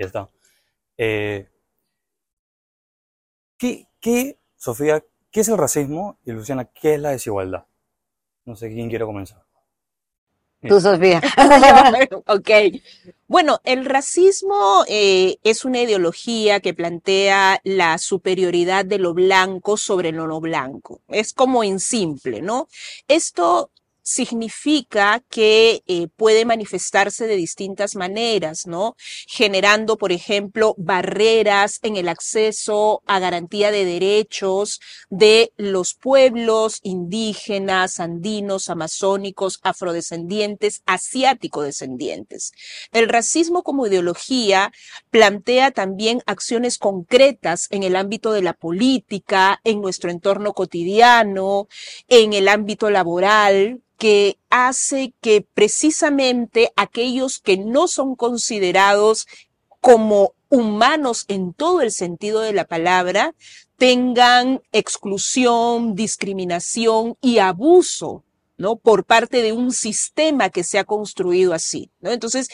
[0.00, 0.30] Ya está.
[0.96, 1.46] Eh,
[3.58, 6.16] ¿qué, qué, Sofía, qué es el racismo?
[6.24, 7.66] Y Luciana, ¿qué es la desigualdad?
[8.46, 9.44] No sé quién quiere comenzar.
[10.66, 11.20] Tú, Sofía.
[12.26, 12.50] ok.
[13.28, 20.12] Bueno, el racismo eh, es una ideología que plantea la superioridad de lo blanco sobre
[20.12, 21.02] lo no blanco.
[21.08, 22.68] Es como en simple, ¿no?
[23.06, 23.70] Esto
[24.02, 28.96] significa que eh, puede manifestarse de distintas maneras, ¿no?
[29.26, 38.00] Generando, por ejemplo, barreras en el acceso a garantía de derechos de los pueblos indígenas,
[38.00, 42.52] andinos, amazónicos, afrodescendientes, asiático-descendientes.
[42.92, 44.72] El racismo como ideología
[45.10, 51.68] plantea también acciones concretas en el ámbito de la política, en nuestro entorno cotidiano,
[52.08, 59.26] en el ámbito laboral, que hace que precisamente aquellos que no son considerados
[59.82, 63.34] como humanos en todo el sentido de la palabra
[63.76, 68.24] tengan exclusión, discriminación y abuso,
[68.56, 68.76] ¿no?
[68.76, 72.10] Por parte de un sistema que se ha construido así, ¿no?
[72.10, 72.48] Entonces,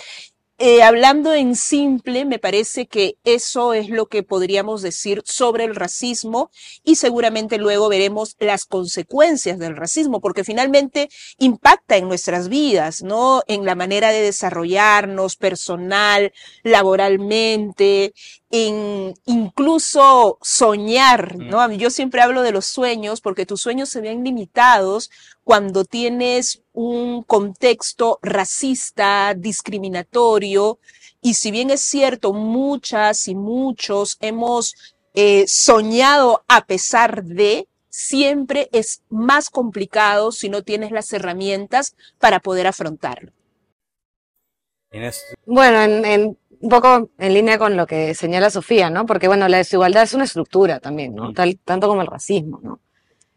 [0.59, 5.75] eh, hablando en simple, me parece que eso es lo que podríamos decir sobre el
[5.75, 6.51] racismo
[6.83, 13.43] y seguramente luego veremos las consecuencias del racismo, porque finalmente impacta en nuestras vidas, ¿no?
[13.49, 18.15] En la manera de desarrollarnos personal, laboralmente,
[18.57, 21.71] en incluso soñar, ¿no?
[21.73, 25.11] Yo siempre hablo de los sueños porque tus sueños se ven limitados
[25.45, 30.79] cuando tienes un contexto racista, discriminatorio,
[31.21, 34.75] y si bien es cierto, muchas y muchos hemos
[35.15, 42.41] eh, soñado a pesar de, siempre es más complicado si no tienes las herramientas para
[42.41, 43.33] poder afrontarlo.
[45.45, 49.07] Bueno, en un poco en línea con lo que señala Sofía, ¿no?
[49.07, 51.33] Porque, bueno, la desigualdad es una estructura también, ¿no?
[51.33, 52.81] Tal, tanto como el racismo, ¿no?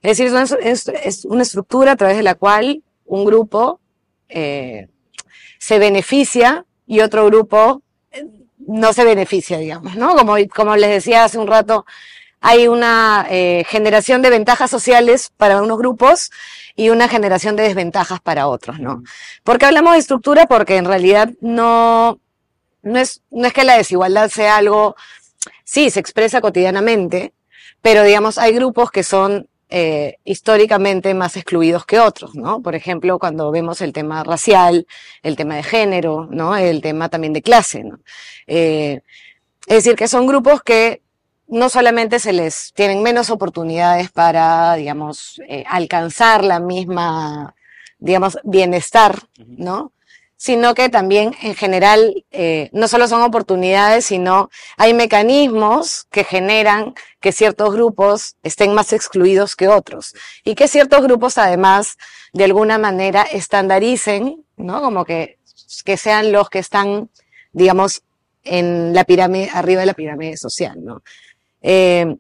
[0.01, 3.81] Es decir, es una, estructura a través de la cual un grupo
[4.29, 4.87] eh,
[5.57, 8.25] se beneficia y otro grupo eh,
[8.59, 10.15] no se beneficia, digamos, ¿no?
[10.15, 11.85] Como, como les decía hace un rato,
[12.39, 16.31] hay una eh, generación de ventajas sociales para unos grupos
[16.75, 19.03] y una generación de desventajas para otros, ¿no?
[19.43, 20.47] ¿Por qué hablamos de estructura?
[20.47, 22.19] Porque en realidad no,
[22.81, 24.95] no es, no es que la desigualdad sea algo,
[25.63, 27.33] sí, se expresa cotidianamente,
[27.81, 32.61] pero digamos, hay grupos que son eh, históricamente más excluidos que otros, ¿no?
[32.61, 34.87] Por ejemplo, cuando vemos el tema racial,
[35.21, 36.57] el tema de género, ¿no?
[36.57, 37.99] El tema también de clase, ¿no?
[38.47, 39.01] Eh,
[39.67, 41.03] es decir, que son grupos que
[41.47, 47.55] no solamente se les tienen menos oportunidades para, digamos, eh, alcanzar la misma,
[47.99, 49.93] digamos, bienestar, ¿no?
[50.39, 56.93] Sino que también en general eh, no solo son oportunidades, sino hay mecanismos que generan
[57.19, 61.97] que ciertos grupos estén más excluidos que otros y que ciertos grupos además
[62.31, 64.81] de alguna manera estandaricen, ¿no?
[64.81, 65.39] Como que,
[65.83, 67.09] que sean los que están,
[67.51, 68.03] digamos,
[68.45, 71.03] en la pirámide, arriba de la pirámide social, ¿no?
[71.61, 72.15] Eh,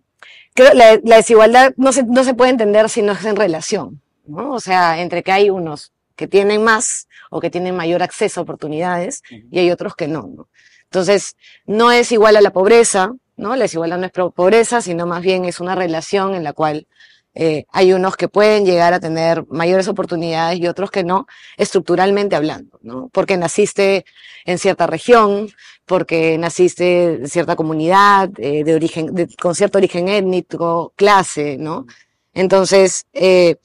[0.53, 4.01] creo la, la desigualdad no se, no se puede entender si no es en relación,
[4.25, 4.51] ¿no?
[4.51, 8.43] O sea, entre que hay unos que tienen más o que tienen mayor acceso a
[8.43, 10.49] oportunidades y hay otros que no, no,
[10.83, 13.55] Entonces, no es igual a la pobreza, ¿no?
[13.55, 16.87] La desigualdad no es pobreza, sino más bien es una relación en la cual
[17.35, 21.25] eh, hay unos que pueden llegar a tener mayores oportunidades y otros que no,
[21.55, 23.07] estructuralmente hablando, ¿no?
[23.13, 24.03] Porque naciste
[24.43, 25.49] en cierta región,
[25.85, 31.85] porque naciste en cierta comunidad, eh, de origen, con cierto origen étnico, clase, ¿no?
[32.33, 33.55] Entonces, eh,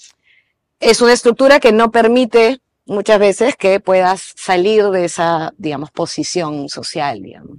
[0.84, 6.68] es una estructura que no permite muchas veces que puedas salir de esa, digamos, posición
[6.68, 7.58] social, digamos.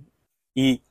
[0.54, 0.84] Y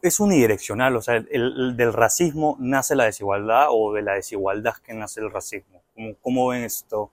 [0.00, 4.94] es unidireccional, o sea, el, del racismo nace la desigualdad o de la desigualdad que
[4.94, 5.82] nace el racismo.
[5.92, 7.10] ¿Cómo, cómo ven esto?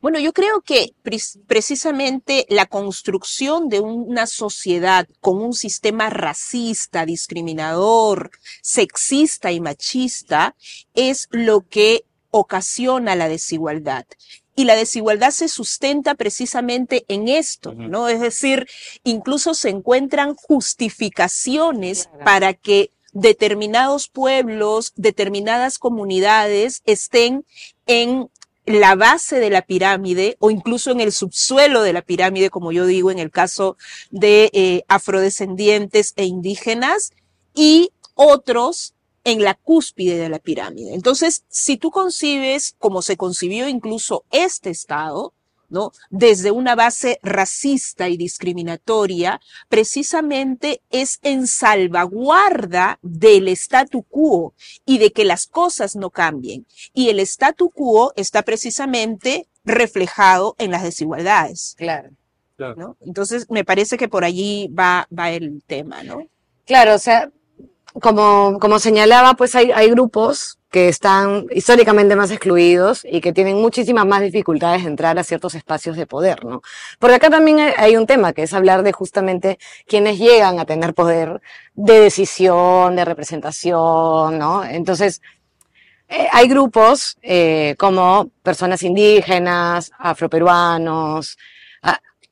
[0.00, 0.94] Bueno, yo creo que
[1.46, 8.30] precisamente la construcción de una sociedad con un sistema racista, discriminador,
[8.62, 10.56] sexista y machista
[10.94, 14.06] es lo que ocasiona la desigualdad.
[14.56, 18.08] Y la desigualdad se sustenta precisamente en esto, ¿no?
[18.08, 18.68] Es decir,
[19.04, 27.44] incluso se encuentran justificaciones para que determinados pueblos, determinadas comunidades estén
[27.86, 28.30] en
[28.66, 32.86] la base de la pirámide o incluso en el subsuelo de la pirámide, como yo
[32.86, 33.76] digo en el caso
[34.10, 37.12] de eh, afrodescendientes e indígenas,
[37.54, 40.94] y otros en la cúspide de la pirámide.
[40.94, 45.34] Entonces, si tú concibes como se concibió incluso este Estado,
[45.70, 45.92] ¿no?
[46.10, 55.12] Desde una base racista y discriminatoria, precisamente es en salvaguarda del statu quo y de
[55.12, 56.66] que las cosas no cambien.
[56.92, 61.74] Y el statu quo está precisamente reflejado en las desigualdades.
[61.78, 62.10] Claro.
[62.76, 62.96] ¿no?
[63.00, 66.28] Entonces, me parece que por allí va, va el tema, ¿no?
[66.66, 67.30] Claro, o sea,
[68.00, 73.56] como, como señalaba, pues hay, hay grupos que están históricamente más excluidos y que tienen
[73.60, 76.62] muchísimas más dificultades de entrar a ciertos espacios de poder, ¿no?
[76.98, 80.94] Porque acá también hay, un tema que es hablar de justamente quienes llegan a tener
[80.94, 81.40] poder
[81.74, 84.64] de decisión, de representación, ¿no?
[84.64, 85.20] Entonces,
[86.08, 91.36] eh, hay grupos eh, como personas indígenas, afroperuanos,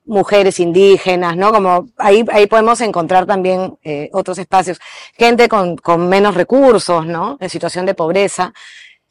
[0.08, 1.52] mujeres indígenas, ¿no?
[1.52, 4.80] Como ahí, ahí podemos encontrar también eh, otros espacios.
[5.16, 7.36] Gente con, con menos recursos, ¿no?
[7.40, 8.52] En situación de pobreza.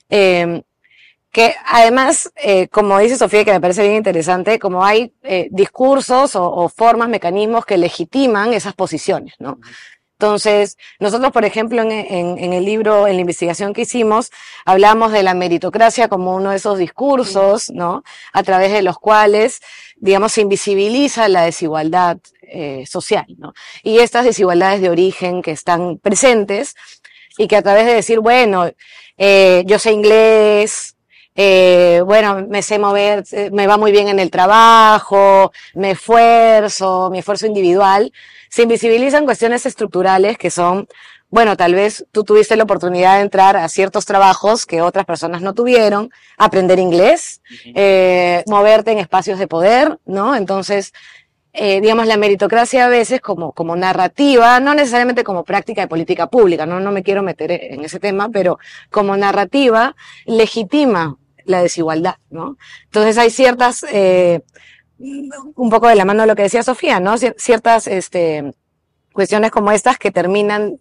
[0.10, 0.64] Eh,
[1.32, 6.36] que además, eh, como dice Sofía, que me parece bien interesante, como hay eh, discursos
[6.36, 9.60] o, o formas, mecanismos que legitiman esas posiciones, ¿no?
[10.20, 14.32] Entonces, nosotros, por ejemplo, en, en- en el libro, en la investigación que hicimos,
[14.66, 18.04] hablamos de la meritocracia como uno de esos discursos, ¿no?
[18.34, 19.60] A través de los cuales,
[19.98, 23.54] digamos, se invisibiliza la desigualdad eh, social, ¿no?
[23.84, 26.74] Y estas desigualdades de origen que están presentes
[27.38, 28.72] y que a través de decir, bueno,
[29.20, 30.97] eh, yo sé inglés,
[31.40, 37.12] eh, bueno, me sé mover, eh, me va muy bien en el trabajo, me esfuerzo,
[37.12, 38.12] mi esfuerzo individual,
[38.50, 40.88] se invisibilizan cuestiones estructurales que son,
[41.30, 45.44] bueno, tal vez tú tuviste la oportunidad de entrar a ciertos trabajos que otras personas
[45.44, 47.44] no tuvieron, aprender inglés,
[47.76, 50.36] eh, moverte en espacios de poder, ¿no?
[50.36, 50.92] Entonces,
[51.54, 56.32] eh, digamos, la meritocracia a veces como, como narrativa, no necesariamente como práctica de política
[56.32, 58.58] pública, no, no me quiero meter en ese tema, pero
[58.90, 59.96] como narrativa
[60.26, 61.16] legitima
[61.48, 62.58] la desigualdad, ¿no?
[62.86, 64.42] Entonces hay ciertas, eh,
[65.00, 67.14] un poco de la mano de lo que decía Sofía, ¿no?
[67.16, 68.54] Cier- Ciertas, este,
[69.14, 70.80] cuestiones como estas que terminan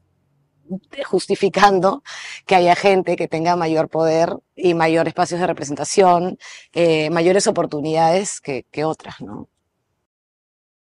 [1.04, 2.02] justificando
[2.44, 6.38] que haya gente que tenga mayor poder y mayor espacios de representación,
[6.72, 9.48] eh, mayores oportunidades que, otras, ¿no?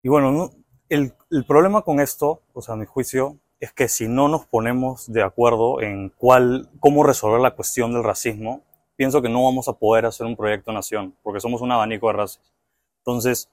[0.03, 0.51] Y bueno, no-
[0.89, 4.45] el, el problema con esto, o sea, a mi juicio, es que si no nos
[4.45, 8.63] ponemos de acuerdo en cuál, cómo resolver la cuestión del racismo,
[8.99, 12.13] pienso que no vamos a poder hacer un proyecto nación, porque somos un abanico de
[12.17, 12.51] razas.
[12.97, 13.49] Entonces,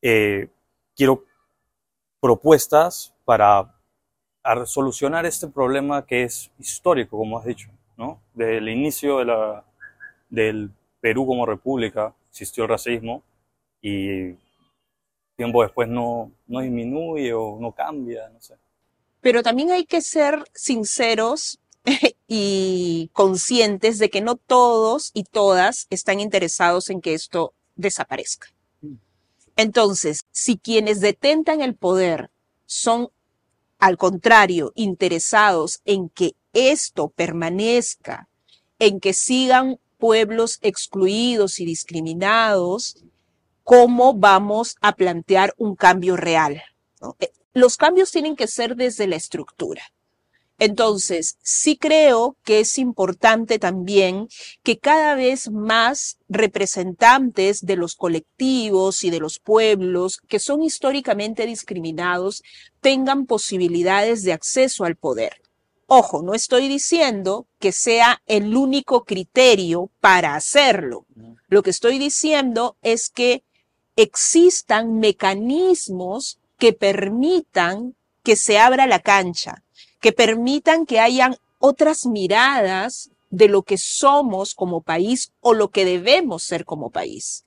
[0.00, 0.48] eh,
[0.94, 1.24] quiero
[2.20, 3.74] propuestas para
[4.64, 8.20] solucionar este problema que es histórico, como has dicho, ¿no?
[8.32, 9.64] Desde el inicio de la,
[10.30, 13.24] del Perú como república existió el racismo
[13.82, 14.34] y
[15.34, 18.54] tiempo después no, no disminuye o no cambia, no sé.
[19.20, 21.58] Pero también hay que ser sinceros
[22.28, 28.48] y conscientes de que no todos y todas están interesados en que esto desaparezca.
[29.56, 32.30] Entonces, si quienes detentan el poder
[32.66, 33.08] son,
[33.78, 38.28] al contrario, interesados en que esto permanezca,
[38.78, 43.02] en que sigan pueblos excluidos y discriminados,
[43.62, 46.62] ¿cómo vamos a plantear un cambio real?
[47.00, 47.16] ¿no?
[47.18, 49.82] Eh, Los cambios tienen que ser desde la estructura.
[50.58, 54.28] Entonces, sí creo que es importante también
[54.62, 61.44] que cada vez más representantes de los colectivos y de los pueblos que son históricamente
[61.46, 62.42] discriminados
[62.80, 65.42] tengan posibilidades de acceso al poder.
[65.88, 71.06] Ojo, no estoy diciendo que sea el único criterio para hacerlo.
[71.48, 73.44] Lo que estoy diciendo es que
[73.94, 77.94] existan mecanismos que permitan
[78.24, 79.62] que se abra la cancha,
[80.00, 85.84] que permitan que hayan otras miradas de lo que somos como país o lo que
[85.84, 87.44] debemos ser como país.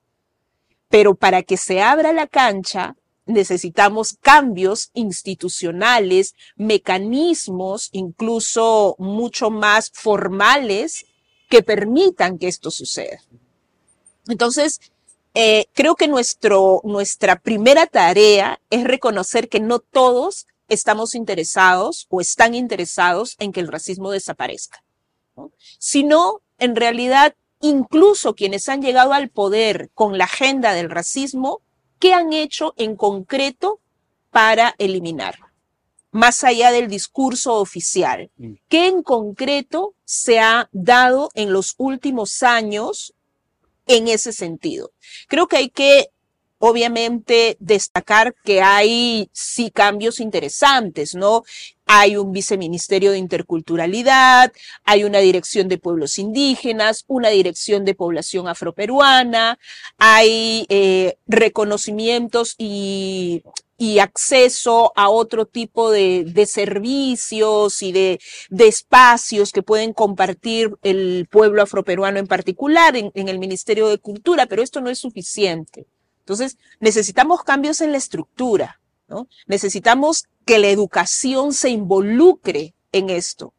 [0.88, 11.06] Pero para que se abra la cancha, necesitamos cambios institucionales, mecanismos incluso mucho más formales
[11.48, 13.20] que permitan que esto suceda.
[14.28, 14.80] Entonces,
[15.34, 22.20] eh, creo que nuestro, nuestra primera tarea es reconocer que no todos estamos interesados o
[22.20, 24.82] están interesados en que el racismo desaparezca,
[25.36, 25.52] ¿no?
[25.78, 31.60] sino en realidad incluso quienes han llegado al poder con la agenda del racismo,
[31.98, 33.80] ¿qué han hecho en concreto
[34.30, 35.46] para eliminarlo?
[36.12, 38.30] Más allá del discurso oficial,
[38.68, 43.14] ¿qué en concreto se ha dado en los últimos años
[43.86, 44.92] en ese sentido?
[45.28, 46.10] Creo que hay que
[46.60, 51.42] obviamente destacar que hay sí cambios interesantes, ¿no?
[51.86, 54.52] hay un viceministerio de interculturalidad,
[54.84, 59.58] hay una dirección de pueblos indígenas, una dirección de población afroperuana,
[59.98, 63.42] hay eh, reconocimientos y
[63.80, 70.76] y acceso a otro tipo de, de servicios y de, de, espacios que pueden compartir
[70.82, 74.98] el pueblo afroperuano en particular en, en el Ministerio de Cultura, pero esto no es
[74.98, 75.86] suficiente.
[76.30, 79.26] Entonces, necesitamos cambios en la estructura, ¿no?
[79.48, 83.52] Necesitamos que la educación se involucre en esto.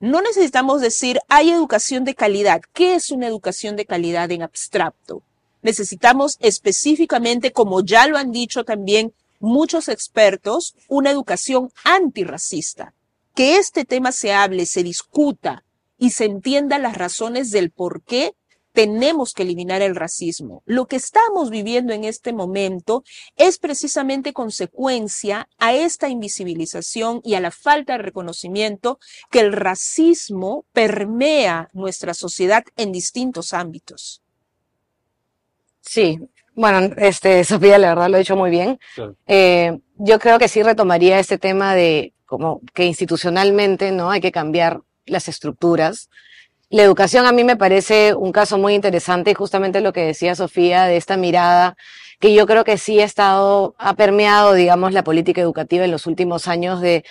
[0.00, 2.62] No necesitamos decir, hay educación de calidad.
[2.72, 5.22] ¿Qué es una educación de calidad en abstracto?
[5.62, 12.92] Necesitamos específicamente, como ya lo han dicho también muchos expertos una educación antirracista.
[13.36, 15.62] Que este tema se hable, se discuta
[15.96, 18.34] y se entienda las razones del por qué
[18.72, 20.62] tenemos que eliminar el racismo.
[20.66, 23.02] Lo que estamos viviendo en este momento
[23.36, 28.98] es precisamente consecuencia a esta invisibilización y a la falta de reconocimiento
[29.30, 34.22] que el racismo permea nuestra sociedad en distintos ámbitos.
[35.80, 36.18] Sí,
[36.54, 38.78] bueno, este, Sofía, la verdad lo ha hecho muy bien.
[38.94, 39.16] Claro.
[39.26, 44.30] Eh, yo creo que sí retomaría este tema de como que institucionalmente no hay que
[44.30, 46.10] cambiar las estructuras.
[46.70, 50.36] La educación a mí me parece un caso muy interesante y justamente lo que decía
[50.36, 51.76] Sofía de esta mirada
[52.20, 56.06] que yo creo que sí ha estado, ha permeado, digamos, la política educativa en los
[56.06, 57.04] últimos años de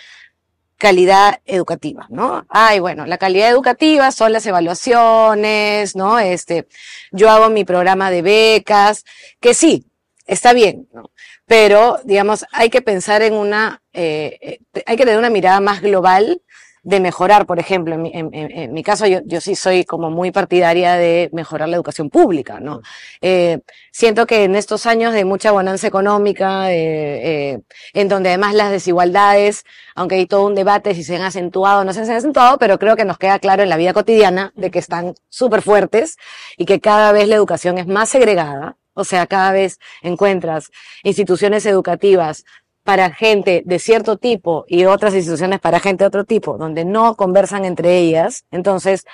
[0.77, 2.45] calidad educativa, ¿no?
[2.47, 6.19] Ay, bueno, la calidad educativa son las evaluaciones, ¿no?
[6.19, 6.67] Este,
[7.11, 9.03] yo hago mi programa de becas,
[9.41, 9.87] que sí,
[10.25, 11.11] está bien, ¿no?
[11.45, 16.41] Pero, digamos, hay que pensar en una, eh, hay que tener una mirada más global
[16.83, 20.09] de mejorar, por ejemplo, en mi, en, en mi caso yo, yo, sí soy como
[20.09, 22.81] muy partidaria de mejorar la educación pública, ¿no?
[23.21, 23.59] Eh,
[23.91, 27.59] siento que en estos años de mucha bonanza económica, eh, eh,
[27.93, 31.83] en donde además las desigualdades, aunque hay todo un debate si se han acentuado o
[31.83, 34.71] no se han acentuado, pero creo que nos queda claro en la vida cotidiana de
[34.71, 36.17] que están súper fuertes
[36.57, 40.71] y que cada vez la educación es más segregada, o sea, cada vez encuentras
[41.03, 42.43] instituciones educativas
[42.89, 47.15] para gente de cierto tipo y otras instituciones para gente de otro tipo, donde no
[47.15, 48.46] conversan entre ellas.
[48.50, 49.05] Entonces,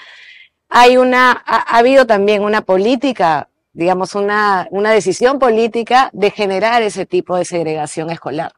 [0.70, 6.84] hay una, ha, ha habido también una política, digamos, una, una decisión política de generar
[6.84, 8.54] ese tipo de segregación escolar.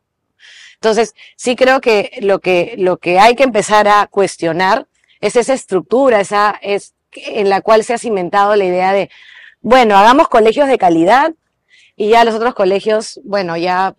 [0.76, 4.86] Entonces, sí creo que lo que, lo que hay que empezar a cuestionar
[5.20, 9.10] es esa estructura, esa, es, en la cual se ha cimentado la idea de,
[9.62, 11.34] bueno, hagamos colegios de calidad
[11.96, 13.96] y ya los otros colegios, bueno, ya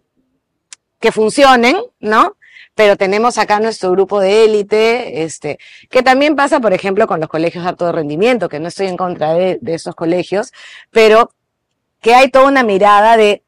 [1.01, 2.37] que funcionen, ¿no?
[2.75, 5.59] Pero tenemos acá nuestro grupo de élite, este,
[5.91, 8.97] que también pasa, por ejemplo, con los colegios de alto rendimiento, que no estoy en
[8.97, 10.53] contra de, de esos colegios,
[10.91, 11.33] pero
[12.01, 13.43] que hay toda una mirada de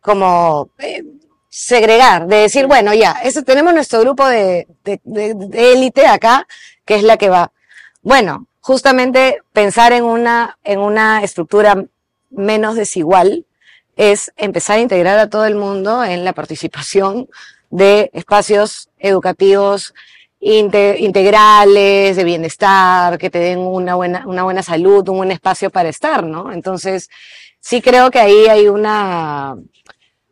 [0.00, 1.04] como eh,
[1.48, 6.46] segregar, de decir, bueno, ya, eso tenemos nuestro grupo de, de, de, de élite acá,
[6.84, 7.52] que es la que va.
[8.02, 11.84] Bueno, justamente pensar en una, en una estructura
[12.30, 13.46] menos desigual,
[13.98, 17.28] es empezar a integrar a todo el mundo en la participación
[17.68, 19.92] de espacios educativos
[20.40, 25.88] integrales, de bienestar, que te den una buena, una buena salud, un buen espacio para
[25.88, 26.52] estar, ¿no?
[26.52, 27.10] Entonces,
[27.58, 29.56] sí creo que ahí hay una,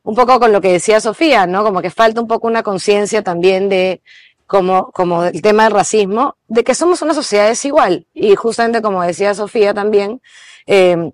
[0.05, 1.65] un poco con lo que decía Sofía, ¿no?
[1.65, 4.01] Como que falta un poco una conciencia también de,
[4.47, 8.07] como, como el tema del racismo, de que somos una sociedad desigual.
[8.15, 10.23] Y justamente como decía Sofía también,
[10.69, 11.11] eh,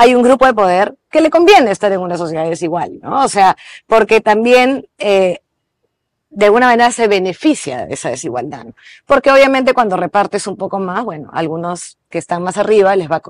[0.00, 3.24] hay un grupo de poder que le conviene estar en una sociedad desigual, ¿no?
[3.24, 3.56] O sea,
[3.88, 5.40] porque también eh,
[6.30, 8.74] de alguna manera se beneficia de esa desigualdad, ¿no?
[9.06, 13.16] Porque obviamente cuando repartes un poco más, bueno, algunos que están más arriba les va
[13.16, 13.22] a,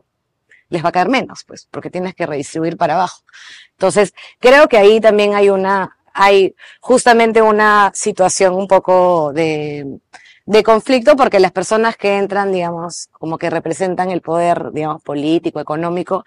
[0.68, 3.22] les va a caer menos, pues, porque tienes que redistribuir para abajo.
[3.70, 10.00] Entonces, creo que ahí también hay una, hay justamente una situación un poco de,
[10.44, 15.60] de conflicto porque las personas que entran, digamos, como que representan el poder, digamos, político,
[15.60, 16.26] económico,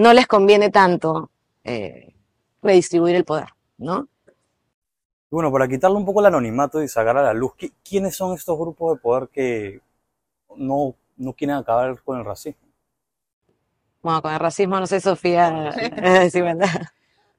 [0.00, 1.30] no les conviene tanto
[1.62, 2.14] eh,
[2.62, 4.08] redistribuir el poder, ¿no?
[5.30, 7.52] Bueno, para quitarle un poco el anonimato y sacar a la luz,
[7.84, 9.80] ¿quiénes son estos grupos de poder que
[10.56, 12.68] no, no quieren acabar con el racismo?
[14.02, 15.72] Bueno, con el racismo no sé, Sofía,
[16.32, 16.88] sí, ¿verdad?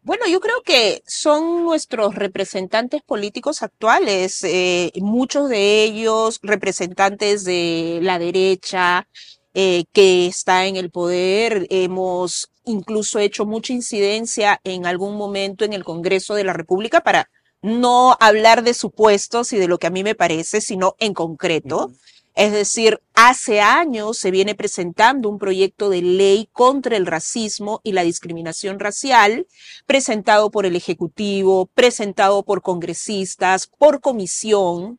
[0.03, 8.00] Bueno, yo creo que son nuestros representantes políticos actuales, eh, muchos de ellos representantes de
[8.01, 9.08] la derecha,
[9.53, 11.67] eh, que está en el poder.
[11.70, 17.29] Hemos incluso hecho mucha incidencia en algún momento en el Congreso de la República para
[17.62, 21.91] no hablar de supuestos y de lo que a mí me parece, sino en concreto.
[22.34, 27.91] Es decir, hace años se viene presentando un proyecto de ley contra el racismo y
[27.91, 29.48] la discriminación racial,
[29.86, 34.98] presentado por el Ejecutivo, presentado por congresistas, por comisión,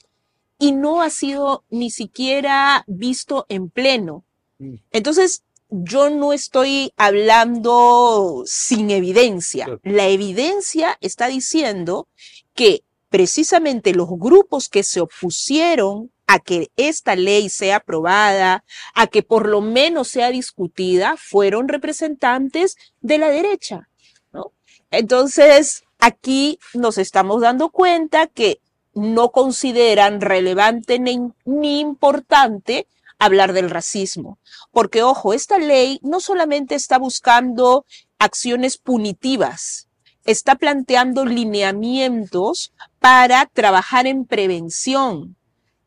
[0.58, 4.24] y no ha sido ni siquiera visto en pleno.
[4.62, 4.76] Mm.
[4.92, 9.66] Entonces, yo no estoy hablando sin evidencia.
[9.82, 12.08] La evidencia está diciendo
[12.54, 18.64] que precisamente los grupos que se opusieron a que esta ley sea aprobada,
[18.94, 23.88] a que por lo menos sea discutida, fueron representantes de la derecha,
[24.32, 24.52] ¿no?
[24.90, 28.60] Entonces, aquí nos estamos dando cuenta que
[28.94, 32.86] no consideran relevante ni, ni importante
[33.24, 34.38] hablar del racismo.
[34.72, 37.84] Porque, ojo, esta ley no solamente está buscando
[38.18, 39.88] acciones punitivas,
[40.24, 45.36] está planteando lineamientos para trabajar en prevención,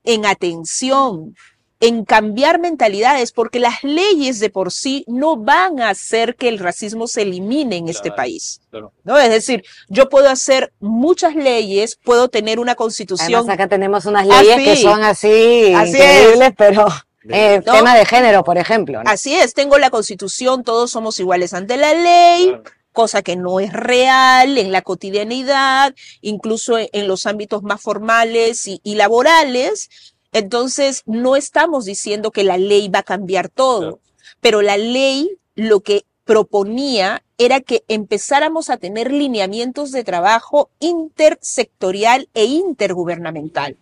[0.04, 1.36] en atención,
[1.82, 6.58] en cambiar mentalidades, porque las leyes de por sí no van a hacer que el
[6.58, 8.62] racismo se elimine en este país.
[8.70, 8.94] Claro.
[9.04, 9.18] ¿no?
[9.18, 13.36] Es decir, yo puedo hacer muchas leyes, puedo tener una constitución.
[13.36, 16.88] Además, acá tenemos unas leyes que son así, Así increíbles, pero
[17.30, 17.74] eh, ¿No?
[17.74, 19.04] tema de género, por ejemplo.
[19.04, 19.10] ¿no?
[19.10, 22.64] Así es, tengo la constitución, todos somos iguales ante la ley, Claro.
[22.92, 28.68] cosa que no es real en la cotidianidad, incluso en, en los ámbitos más formales
[28.68, 29.90] y, y laborales.
[30.32, 34.00] Entonces, no estamos diciendo que la ley va a cambiar todo,
[34.42, 42.30] pero la ley lo que proponía era que empezáramos a tener lineamientos de trabajo intersectorial
[42.34, 43.78] e intergubernamental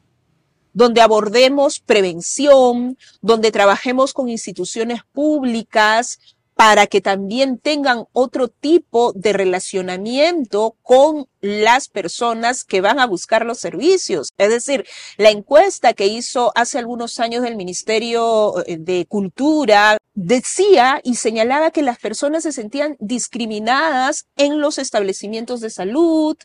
[0.74, 6.20] donde abordemos prevención, donde trabajemos con instituciones públicas
[6.56, 13.46] para que también tengan otro tipo de relacionamiento con las personas que van a buscar
[13.46, 14.30] los servicios.
[14.38, 14.86] Es decir,
[15.18, 21.72] la encuesta que hizo hace algunos años el Ministerio eh, de Cultura decía y señalaba
[21.72, 26.38] que las personas se sentían discriminadas en los establecimientos de salud,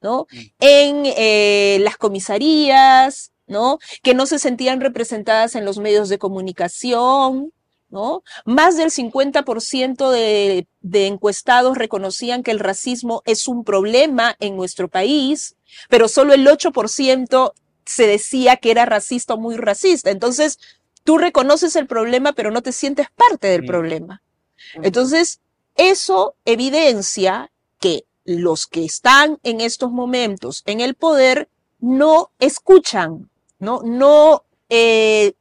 [0.00, 0.26] ¿no?
[0.60, 3.78] En eh, las comisarías, ¿no?
[4.02, 7.52] Que no se sentían representadas en los medios de comunicación,
[7.90, 8.22] ¿no?
[8.44, 14.88] Más del 50% de, de encuestados reconocían que el racismo es un problema en nuestro
[14.88, 15.56] país,
[15.88, 17.52] pero solo el 8%
[17.84, 20.10] se decía que era racista o muy racista.
[20.10, 20.58] Entonces,
[21.04, 24.22] tú reconoces el problema, pero no te sientes parte del problema.
[24.74, 25.40] Entonces,
[25.76, 33.80] eso evidencia que los que están en estos momentos en el poder no escuchan, no,
[33.82, 35.34] no eh,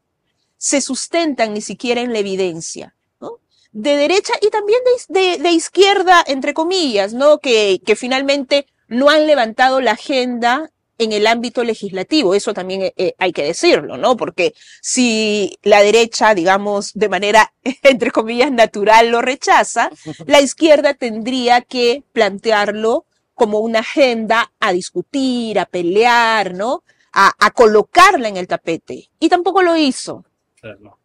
[0.57, 3.39] se sustentan ni siquiera en la evidencia, ¿no?
[3.71, 7.39] De derecha y también de, de izquierda, entre comillas, ¿no?
[7.39, 12.35] Que, que finalmente no han levantado la agenda en el ámbito legislativo.
[12.35, 14.15] Eso también eh, eh, hay que decirlo, ¿no?
[14.15, 19.89] Porque si la derecha, digamos, de manera, entre comillas, natural lo rechaza,
[20.25, 26.83] la izquierda tendría que plantearlo como una agenda a discutir, a pelear, ¿no?
[27.17, 29.09] A, a colocarla en el tapete.
[29.19, 30.25] Y tampoco lo hizo.
[30.59, 30.99] Claro.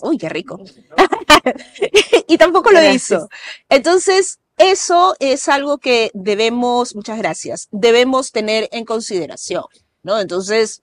[0.00, 0.60] Uy, qué rico.
[2.28, 3.02] y tampoco lo Gracias.
[3.02, 3.28] hizo.
[3.68, 9.64] Entonces, eso es algo que debemos, muchas gracias, debemos tener en consideración,
[10.02, 10.20] ¿no?
[10.20, 10.82] Entonces,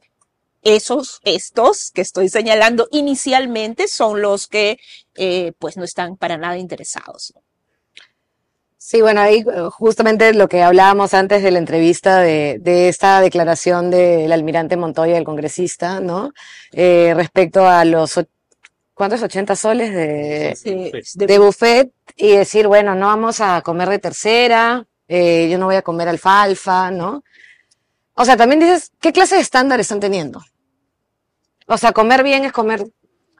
[0.61, 4.79] esos, estos que estoy señalando inicialmente son los que,
[5.15, 7.33] eh, pues, no están para nada interesados.
[8.87, 13.19] Sí, bueno, ahí eh, justamente lo que hablábamos antes de la entrevista de, de esta
[13.19, 16.33] declaración del almirante Montoya, el congresista, ¿no?
[16.71, 18.19] Eh, respecto a los,
[18.93, 19.23] ¿cuántos?
[19.23, 23.97] 80 soles de, Sí, de- de buffet y decir, bueno, no vamos a comer de
[23.97, 27.23] tercera, eh, yo no voy a comer alfalfa, ¿no?
[28.13, 30.41] O sea, también dices, ¿qué clase de estándar están teniendo?
[31.67, 32.85] O sea, comer bien es comer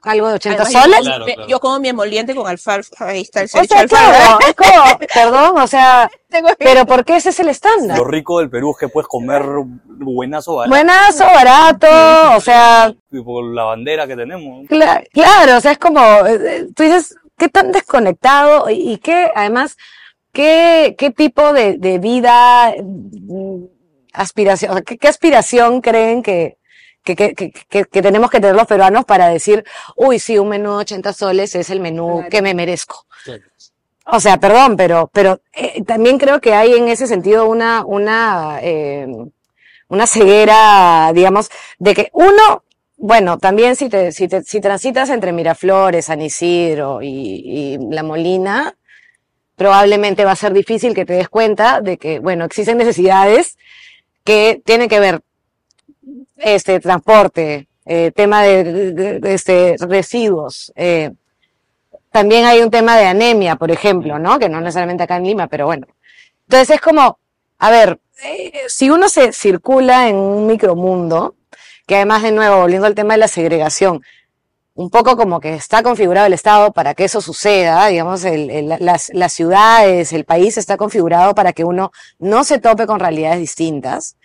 [0.06, 0.96] algo de 80 Además, yo soles.
[0.98, 1.46] como- Claro, claro.
[1.48, 4.12] Yo como mi emoliente con alfalfa, ahí está el O ceviche sea, de alfalfa.
[4.18, 6.10] claro, es como, perdón, o sea,
[6.58, 7.98] pero ¿por qué ese es el estándar?
[7.98, 9.42] Lo rico del Perú es que puedes comer
[9.84, 14.66] buenazo barato, Buenazo, barato, o sea, tipo la bandera que tenemos.
[14.68, 19.30] cla- claro, o sea, es como, eh, tú dices, ¿qué tan desconectado y, y qué,
[19.34, 19.76] además,
[20.32, 23.64] qué, qué tipo de, de vida, mm,
[24.12, 26.58] aspiración, o sea, qué, qué aspiración creen que,
[27.14, 29.64] que, que, que, que- tenemos que tener los peruanos para decir,
[29.96, 32.28] uy, sí, un menú de 80 soles es el menú Claro.
[32.30, 33.06] que me merezco?
[34.08, 38.58] O sea, perdón, pero, pero eh, también creo que hay en ese sentido una, una,
[38.62, 39.06] eh,
[39.88, 42.62] una ceguera, digamos, de que uno,
[42.96, 48.02] bueno, también si te, si te, si transitas entre Miraflores, San Isidro y, y La
[48.04, 48.76] Molina,
[49.56, 53.56] probablemente va a ser difícil que te des cuenta de que, bueno, existen necesidades
[54.22, 55.20] que tienen que ver,
[56.36, 60.72] este, transporte, eh, tema de, este, residuos.
[60.76, 61.12] eh,
[62.16, 64.38] también hay un tema de anemia, por ejemplo, ¿no?
[64.38, 65.86] Que no necesariamente acá en Lima, pero bueno.
[66.48, 67.18] Entonces es como,
[67.58, 71.34] a ver, eh, si uno se circula en un micromundo,
[71.86, 74.02] que además de nuevo, volviendo al tema de la segregación,
[74.74, 79.32] un poco como que está configurado el Estado para que eso suceda, digamos, las, las
[79.34, 84.16] ciudades, el país está configurado para que uno no se tope con realidades distintas.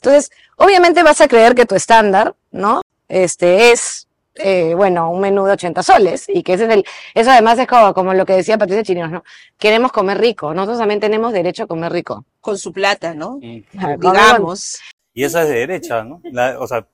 [0.00, 2.82] Entonces, obviamente vas a creer que tu estándar, ¿no?
[3.08, 7.30] Este es, eh, bueno, un menú de 80 soles y que ese es el, eso
[7.30, 9.24] además es como, como lo que decía Patricia Chirinos, ¿no?
[9.58, 12.24] Queremos comer rico, nosotros también tenemos derecho a comer rico.
[12.40, 13.38] Con su plata, ¿no?
[13.72, 14.80] Comemos- Digamos.
[15.14, 16.20] Y esa es de derecha, ¿no?
[16.24, 16.86] La- o sea,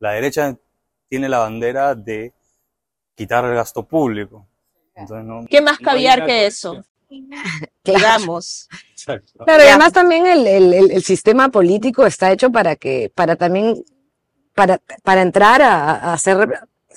[0.00, 0.56] la derecha
[1.08, 2.32] tiene la bandera de
[3.14, 4.46] quitar el gasto público.
[4.94, 6.84] Entonces, no, ¿Qué más caviar que eso?
[7.82, 8.38] Claro.
[9.00, 9.44] Exacto.
[9.44, 9.70] Claro, y Ya.
[9.74, 13.82] además también el, el, el, el sistema político está hecho para que, para también,
[14.54, 16.48] para, para entrar a, a hacer,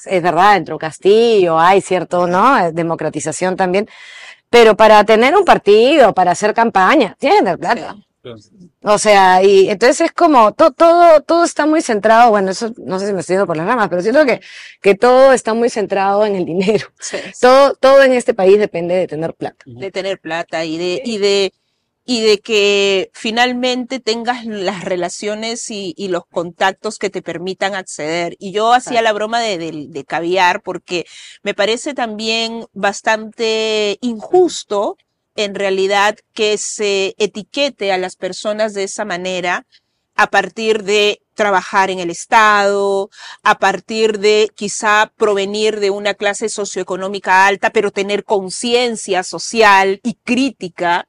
[0.05, 2.71] es verdad, dentro Castillo hay cierto, ¿no?
[2.71, 3.87] Democratización también,
[4.49, 7.95] pero para tener un partido, para hacer campaña, tener plata.
[8.83, 12.97] O sea, y entonces es como, to- todo, todo está muy centrado, bueno, eso no
[12.97, 14.39] sé si me estoy yendo por las ramas, pero siento que,
[14.81, 16.87] que todo está muy centrado en el dinero.
[17.01, 17.17] Sí.
[17.41, 19.57] Todo, todo en este país depende de tener plata.
[19.65, 21.53] de tener plata y de, y de,
[22.05, 28.35] y de que finalmente tengas las relaciones y, los contactos que te permitan acceder.
[28.39, 31.05] Y yo hacía la broma de, de caviar porque
[31.43, 34.97] me parece también bastante injusto
[35.35, 39.65] en realidad que se etiquete a las personas de esa manera
[40.15, 43.09] a partir de trabajar en el Estado,
[43.41, 50.15] a partir de quizá provenir de una clase socioeconómica alta, pero tener conciencia social y
[50.23, 51.07] crítica,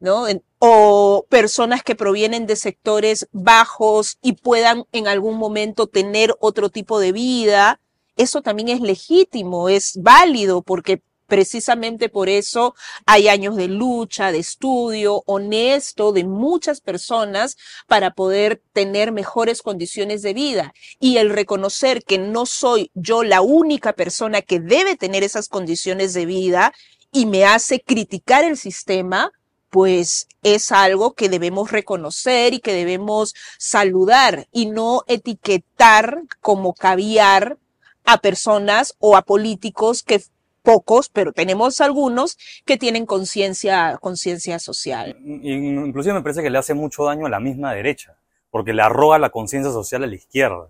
[0.00, 0.28] ¿no?
[0.28, 6.68] En- o personas que provienen de sectores bajos y puedan en algún momento tener otro
[6.68, 7.80] tipo de vida.
[8.16, 12.74] Eso también es legítimo, es válido, porque precisamente por eso
[13.06, 20.20] hay años de lucha, de estudio honesto de muchas personas para poder tener mejores condiciones
[20.20, 20.74] de vida.
[20.98, 26.12] Y el reconocer que no soy yo la única persona que debe tener esas condiciones
[26.12, 26.74] de vida
[27.12, 29.32] y me hace criticar el sistema,
[29.70, 37.58] pues es algo que debemos reconocer y que debemos saludar y no etiquetar como caviar
[38.04, 40.20] a personas o a políticos que
[40.62, 45.16] pocos, pero tenemos algunos que tienen conciencia conciencia social.
[45.22, 48.16] Inclusive me parece que le hace mucho daño a la misma derecha,
[48.50, 50.68] porque le arroga la conciencia social a la izquierda.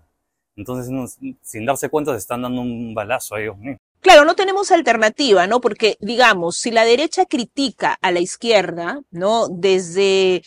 [0.55, 3.81] Entonces, sin darse cuenta, se están dando un balazo a ellos mismos.
[4.01, 5.61] Claro, no tenemos alternativa, ¿no?
[5.61, 9.47] Porque, digamos, si la derecha critica a la izquierda, ¿no?
[9.47, 10.41] Desde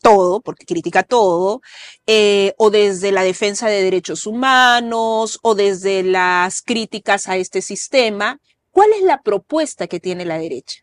[0.00, 1.60] todo, porque critica todo,
[2.06, 8.38] eh, o desde la defensa de derechos humanos, o desde las críticas a este sistema,
[8.70, 10.82] ¿cuál es la propuesta que tiene la derecha?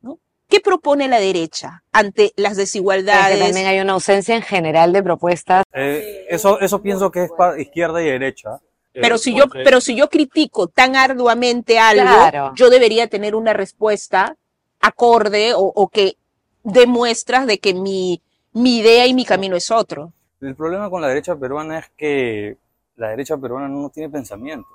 [0.00, 0.18] ¿No?
[0.48, 3.40] ¿Qué propone la derecha ante las Es que desigualdades?
[3.40, 5.64] también hay una ausencia en general de propuestas.
[5.74, 8.60] Eh, eso, eso pienso que es para izquierda y derecha.
[8.92, 12.52] Pero si yo, pero si yo critico tan arduamente algo, Claro.
[12.56, 14.36] yo debería tener una respuesta
[14.80, 16.16] acorde o, o que
[16.64, 18.20] demuestras de que mi,
[18.52, 20.12] mi idea y mi camino es otro.
[20.40, 22.56] El problema con la derecha peruana es que
[22.96, 24.68] la derecha peruana no tiene pensamiento.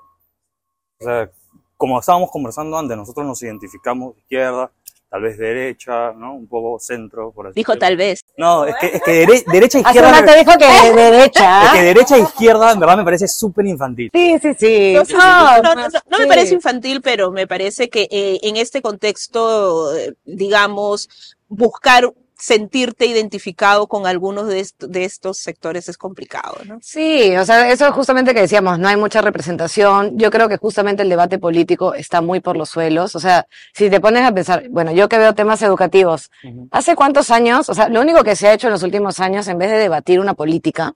[1.00, 1.30] O sea,
[1.76, 4.70] como estábamos conversando antes, nosotros nos identificamos de izquierda,
[5.08, 6.34] tal vez derecha, ¿no?
[6.34, 7.86] Un poco centro, por así Dijo decirlo.
[7.88, 8.20] tal vez.
[8.36, 10.20] No, es que, es que dere- derecha e Hace izquierda.
[10.20, 11.64] rato dijo que de derecha.
[11.64, 14.10] Es que derecha e izquierda, en verdad, me parece súper infantil.
[14.12, 14.94] Sí, sí, sí.
[14.94, 16.28] No, no, no, no, no me sí.
[16.28, 21.08] parece infantil, pero me parece que eh, en este contexto, eh, digamos,
[21.48, 26.78] buscar sentirte identificado con algunos de, est- de estos sectores es complicado, ¿no?
[26.82, 30.18] Sí, o sea, eso es justamente que decíamos, no hay mucha representación.
[30.18, 33.16] Yo creo que justamente el debate político está muy por los suelos.
[33.16, 36.30] O sea, si te pones a pensar, bueno, yo que veo temas educativos,
[36.70, 37.68] ¿hace cuántos años?
[37.68, 39.78] O sea, lo único que se ha hecho en los últimos años, en vez de
[39.78, 40.94] debatir una política,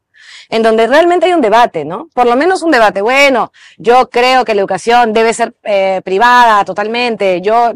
[0.51, 2.09] en donde realmente hay un debate, ¿no?
[2.15, 3.01] Por lo menos un debate.
[3.01, 7.41] Bueno, yo creo que la educación debe ser eh, privada totalmente.
[7.41, 7.73] Yo,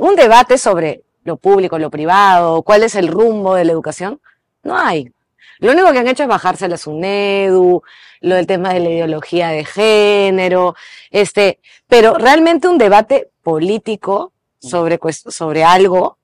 [0.00, 4.20] un debate sobre lo público, lo privado, cuál es el rumbo de la educación,
[4.62, 5.10] no hay.
[5.58, 7.82] Lo único que han hecho es bajarse la SUNEDU,
[8.20, 10.74] lo del tema de la ideología de género,
[11.10, 16.18] este, pero realmente un debate político sobre, cuest- sobre algo.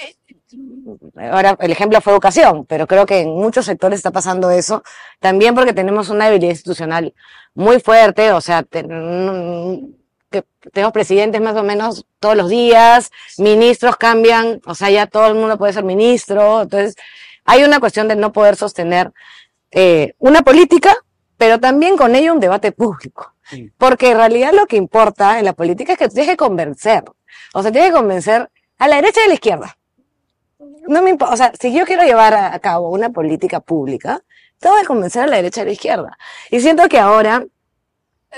[0.00, 0.16] eh,
[1.30, 4.82] Ahora, el ejemplo fue educación, pero creo que en muchos sectores está pasando eso,
[5.20, 7.14] también porque tenemos una debilidad institucional
[7.54, 9.96] muy fuerte, o sea, ten-
[10.32, 15.28] que tenemos presidentes más o menos todos los días, ministros cambian, o sea, ya todo
[15.28, 16.96] el mundo puede ser ministro, entonces
[17.44, 19.12] hay una cuestión de no poder sostener
[19.70, 20.96] eh, una política,
[21.36, 23.34] pero también con ello un debate público.
[23.48, 23.70] Sí.
[23.78, 27.04] Porque en realidad lo que importa en la política es que tienes que convencer.
[27.54, 29.78] O sea, tienes que convencer a la derecha y a la izquierda.
[30.88, 34.22] No me importa, o sea, si yo quiero llevar a a cabo una política pública,
[34.58, 36.18] tengo que convencer a la derecha y a la izquierda.
[36.50, 37.44] Y siento que ahora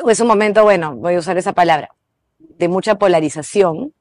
[0.08, 1.90] es un momento, bueno, voy a usar esa palabra,
[2.38, 3.92] de mucha polarización,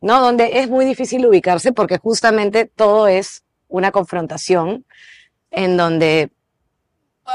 [0.00, 0.20] ¿no?
[0.20, 4.84] Donde es muy difícil ubicarse porque justamente todo es una confrontación
[5.50, 6.30] en donde,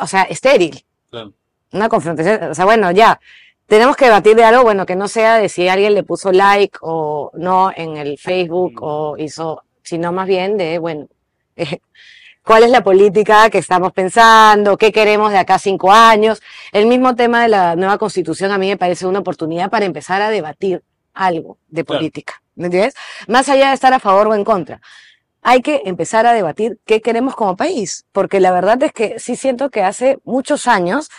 [0.01, 1.34] o sea, estéril Claro.
[1.71, 3.19] una confrontación, o sea, bueno, ya,
[3.67, 6.78] tenemos que debatir de algo, bueno, que no sea de si alguien le puso like
[6.82, 11.08] o no en el Facebook o hizo, sino más bien de, bueno,
[11.56, 11.80] eh,
[12.45, 16.41] cuál es la política que estamos pensando, qué queremos de acá a cinco años.
[16.71, 20.21] El mismo tema de la nueva constitución a mí me parece una oportunidad para empezar
[20.21, 22.93] a debatir algo de política, ¿me entiendes?
[23.27, 24.79] Más allá de estar a favor o en contra.
[25.41, 29.36] Hay que empezar a debatir qué queremos como país, porque la verdad es que sí
[29.36, 31.10] siento que hace muchos años,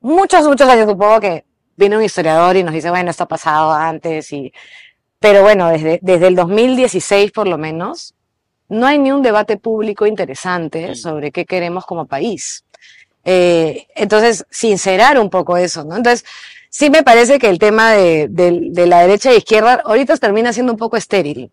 [0.00, 1.44] muchos, muchos años supongo que
[1.76, 4.52] viene un historiador y nos dice, bueno, esto ha pasado antes y,
[5.18, 8.14] pero bueno, desde, desde el 2016 por lo menos,
[8.70, 11.02] no hay ni un debate público interesante Sí.
[11.02, 12.64] sobre qué queremos como país.
[13.24, 15.96] Eh, entonces, sincerar un poco eso, ¿no?
[15.96, 16.24] Entonces,
[16.70, 20.52] sí me parece que el tema de, de- de la derecha e izquierda ahorita termina
[20.54, 21.50] siendo un poco estéril.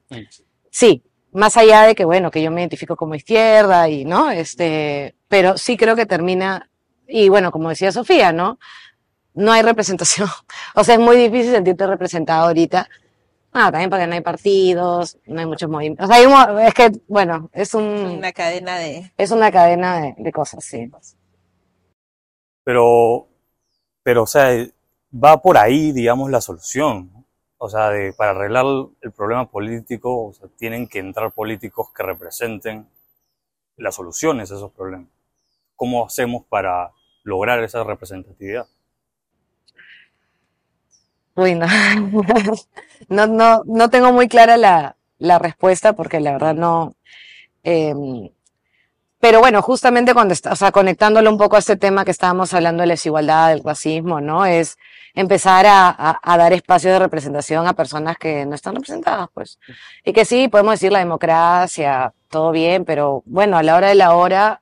[0.71, 1.03] Sí,
[1.33, 4.31] más allá de que, bueno, que yo me identifico como izquierda y, ¿no?
[4.31, 6.69] Este, pero sí creo que termina,
[7.07, 8.59] y bueno, como decía Sofía, ¿no?
[9.33, 10.29] No hay representación.
[10.75, 12.87] O sea, es muy difícil sentirte representado ahorita.
[13.59, 16.05] Ah, también porque no hay partidos, no hay muchos movimientos.
[16.05, 19.11] O sea, hay un mo- es que, bueno, es un, Una cadena de...
[19.17, 20.91] es una cadena de, de cosas, sí.
[22.63, 23.27] Pero,
[24.03, 24.49] pero, o sea,
[25.13, 27.11] va por ahí, digamos, la solución.
[27.13, 27.25] ¿no?
[27.57, 28.65] O sea, de, para arreglar
[29.01, 32.87] el problema político, o sea, tienen que entrar políticos que representen
[33.77, 35.09] las soluciones a esos problemas.
[35.75, 36.91] ¿Cómo hacemos para
[37.23, 38.67] lograr esa representatividad?
[41.37, 41.67] Uy, no.
[43.09, 46.95] No, no, no tengo muy clara la, la respuesta porque la verdad no.
[47.63, 48.29] em,
[49.19, 52.53] pero bueno, justamente cuando está, o sea, conectándolo un poco a este tema que estábamos
[52.53, 54.45] hablando de la desigualdad, del racismo, ¿no?
[54.45, 54.77] Es
[55.13, 59.59] empezar a, a, dar espacio de representación a personas que no están representadas, pues.
[60.03, 63.95] Y que sí, podemos decir la democracia, todo bien, pero bueno, a la hora de
[63.95, 64.61] la hora,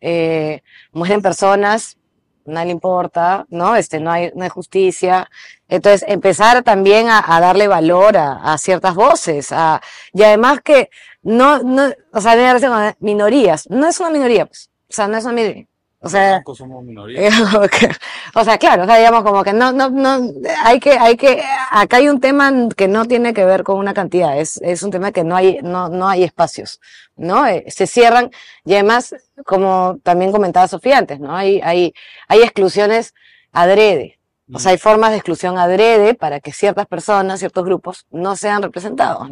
[0.00, 1.98] eh, mueren personas,
[2.44, 3.76] nadie le importa, ¿no?
[3.76, 5.28] Este, no hay, no hay justicia.
[5.68, 9.80] Entonces, empezar también a, a darle valor a, a ciertas voces, a,
[10.12, 10.90] y además que
[11.22, 15.24] no, no, o sea, con minorías, no es una minoría, pues, o sea, no es
[15.24, 15.66] una minoría.
[16.04, 16.84] O sea, somos
[18.34, 21.42] o sea, claro, o sea, digamos como que no, no, no, hay que, hay que,
[21.70, 24.90] acá hay un tema que no tiene que ver con una cantidad, es, es un
[24.90, 26.78] tema que no hay, no, no hay espacios,
[27.16, 27.46] ¿no?
[27.46, 28.30] Eh, se cierran
[28.66, 29.14] y además,
[29.46, 31.34] como también comentaba Sofía antes, ¿no?
[31.34, 31.94] Hay, hay,
[32.28, 33.14] hay exclusiones
[33.50, 34.18] adrede.
[34.52, 38.62] O sea, hay formas de exclusión adrede para que ciertas personas, ciertos grupos no sean
[38.62, 39.30] representados.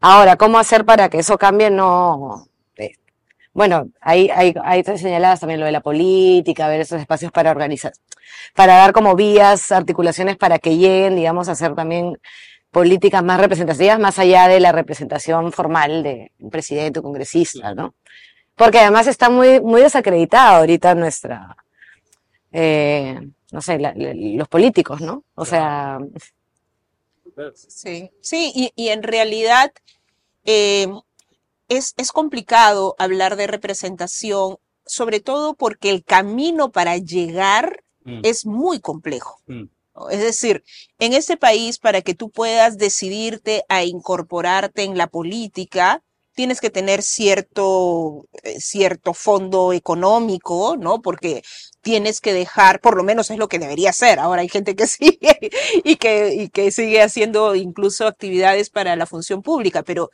[0.00, 1.70] Ahora, ¿cómo hacer para que eso cambie?
[1.70, 2.46] No.
[3.56, 7.50] Bueno, ahí, ahí, ahí te señalabas también lo de la política, ver esos espacios para
[7.50, 7.92] organizar,
[8.54, 12.18] para dar como vías, articulaciones para que lleguen, digamos, a hacer también
[12.70, 17.94] políticas más representativas, más allá de la representación formal de un presidente o congresista, ¿no?
[18.56, 21.56] Porque además está muy, muy desacreditada ahorita nuestra,
[22.52, 23.20] eh,
[23.52, 25.24] no sé, la- la- los políticos, ¿no?
[25.34, 25.98] O sea,
[27.54, 29.70] Sí, sí, y, y en realidad
[30.44, 30.86] eh,
[31.68, 38.46] es, es complicado hablar de representación, sobre todo porque el camino para llegar Mm, es
[38.46, 39.40] muy complejo.
[39.46, 39.64] mm.
[40.10, 40.62] Es decir,
[40.98, 46.02] en este país, para que tú puedas decidirte a incorporarte en la política,
[46.34, 51.00] tienes que tener cierto, eh, cierto fondo económico, ¿no?
[51.00, 51.42] Porque
[51.80, 54.18] tienes que dejar, por lo menos es lo que debería ser.
[54.18, 55.38] Ahora hay gente que sigue
[55.82, 60.10] y que, y que sigue haciendo incluso actividades para la función pública, pero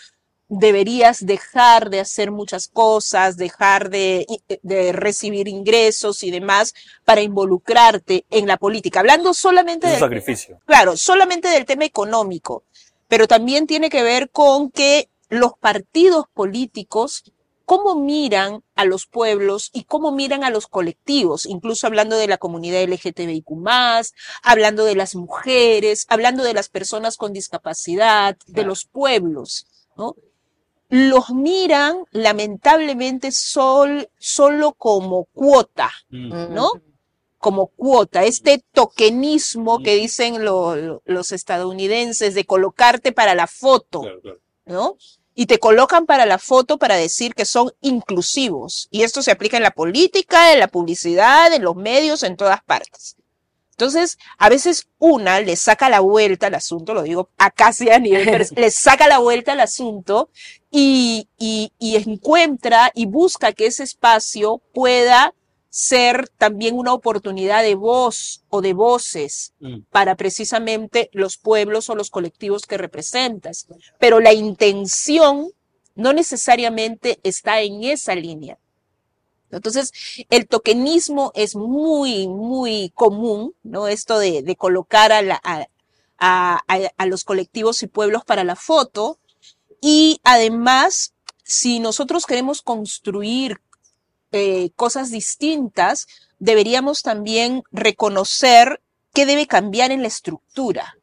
[0.54, 4.26] deberías dejar de hacer muchas cosas, dejar de,
[4.62, 6.74] de recibir ingresos y demás
[7.06, 9.00] para involucrarte en la política.
[9.00, 10.60] Hablando solamente Es del sacrificio.
[10.66, 12.64] claro, solamente del tema económico,
[13.08, 17.24] pero también tiene que ver con que los partidos políticos,
[17.64, 22.36] cómo miran a los pueblos y cómo miran a los colectivos, incluso hablando de la
[22.36, 23.46] comunidad LGTBIQ,
[24.42, 30.14] hablando de las mujeres, hablando de las personas con discapacidad, de los pueblos, ¿no?
[30.94, 36.70] Los miran lamentablemente sol, solo como cuota, Mm, ¿no?
[37.38, 44.02] como cuota, este tokenismo que dicen lo- lo- los estadounidenses de colocarte para la foto,
[44.02, 44.38] claro, claro.
[44.66, 44.96] ¿no?
[45.34, 48.86] y te colocan para la foto para decir que son inclusivos.
[48.90, 52.62] Y esto se aplica en la política, en la publicidad, en los medios, en todas
[52.62, 53.16] partes.
[53.72, 57.98] Entonces, a veces una le saca la vuelta al asunto, lo digo acá sí a
[57.98, 60.30] nivel, pero le saca la vuelta al asunto
[60.70, 65.34] y, y, y encuentra y busca que ese espacio pueda
[65.74, 69.84] ser también una oportunidad de voz o de voces Mm.
[69.90, 73.66] para precisamente los pueblos o los colectivos que representas.
[73.98, 75.48] Pero la intención
[75.94, 78.58] no necesariamente está en esa línea.
[79.56, 79.92] Entonces,
[80.30, 83.88] el tokenismo es muy, muy común, ¿no?
[83.88, 85.66] Esto de, de colocar a, la- a-
[86.18, 89.18] a- a- a los colectivos y pueblos para la foto.
[89.80, 93.60] Y además, si nosotros queremos construir
[94.32, 96.06] eh, cosas distintas,
[96.38, 98.80] deberíamos también reconocer
[99.12, 100.96] qué debe cambiar en la estructura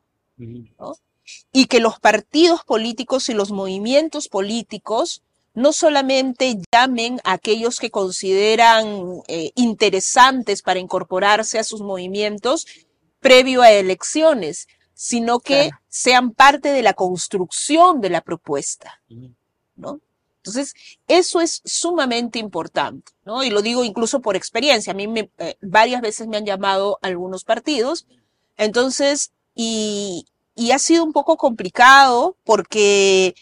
[1.53, 5.21] y que los partidos políticos y los movimientos políticos
[5.53, 12.65] no solamente llamen a aquellos que consideran eh, interesantes para incorporarse a sus movimientos
[13.19, 15.81] previo a elecciones, sino que Claro.
[15.89, 19.01] sean parte de la construcción de la propuesta,
[19.75, 19.99] ¿no?
[20.37, 20.73] Entonces,
[21.07, 23.43] eso es sumamente importante, ¿no?
[23.43, 24.91] Y lo digo incluso por experiencia.
[24.91, 28.07] A mí me, eh, varias veces me han llamado algunos partidos.
[28.55, 33.35] Entonces, y, y ha sido un poco complicado porque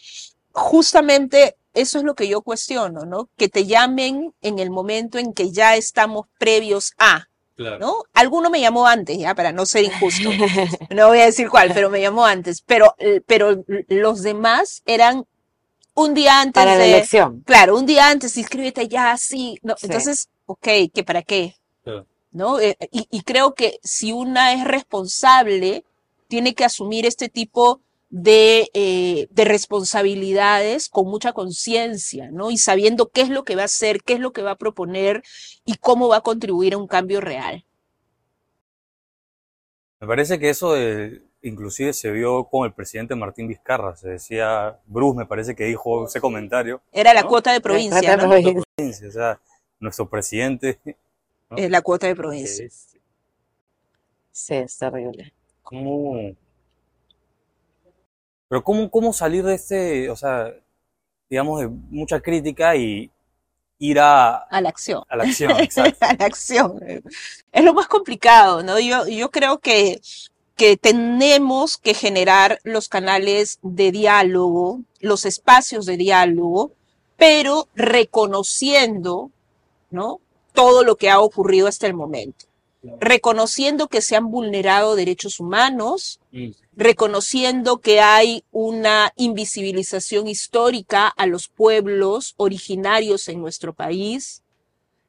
[0.52, 3.30] justamente eso es lo que yo cuestiono, ¿no?
[3.38, 7.80] Que te llamen en el momento en que ya estamos previos a, Claro.
[7.80, 8.04] ¿no?
[8.14, 10.30] Alguno me llamó antes, ya, para no ser injusto.
[10.92, 12.62] No voy a decir cuál, pero me llamó antes.
[12.62, 15.26] Pero, eh, pero los demás eran
[15.96, 17.42] un día antes Para la de, elección.
[17.48, 19.58] Claro, un día antes, inscríbete ya, sí.
[19.64, 19.88] No, Sí.
[19.88, 21.56] Entonces, ok, ¿qué para qué?
[21.84, 22.06] Claro.
[22.32, 22.60] ¿No?
[22.60, 25.84] Eh, y, y creo que si una es responsable,
[26.28, 32.52] tiene que asumir este tipo de, eh, de responsabilidades con mucha conciencia, ¿no?
[32.52, 34.58] Y sabiendo qué es lo que va a hacer, qué es lo que va a
[34.58, 35.24] proponer
[35.66, 37.66] y cómo va a contribuir a un cambio real.
[40.00, 43.96] Me parece que eso de- inclusive se vio con el presidente Martín Vizcarra.
[43.96, 46.82] Se decía, Bruce me parece que dijo ese comentario.
[46.92, 47.28] Era la ¿No?
[47.30, 48.34] cuota de provincia, Trata ¿no?
[48.36, 49.08] de provincia.
[49.08, 49.40] O sea,
[49.80, 50.80] nuestro presidente,
[51.56, 52.66] Es la cuota de provincia.
[52.66, 52.96] es-
[54.32, 55.34] Sí, es terrible.
[55.64, 56.36] ¿cómo?
[58.50, 60.54] Pero cómo, cómo salir de este, o sea,
[61.30, 63.12] digamos, de mucha crítica y
[63.80, 65.04] ir a, A la acción.
[65.10, 66.06] a la acción, exacto.
[66.06, 66.80] a la acción.
[67.52, 68.80] Es lo más complicado, ¿no?
[68.80, 70.00] Yo, yo creo que,
[70.56, 76.72] que tenemos que generar los canales de diálogo, los espacios de diálogo,
[77.18, 79.32] pero reconociendo,
[79.92, 80.20] ¿no?
[80.54, 82.46] Todo lo que ha ocurrido hasta el momento.
[83.00, 86.50] Reconociendo que se han vulnerado derechos humanos, Mm.
[86.78, 94.44] Reconociendo que hay una invisibilización histórica a los pueblos originarios en nuestro país,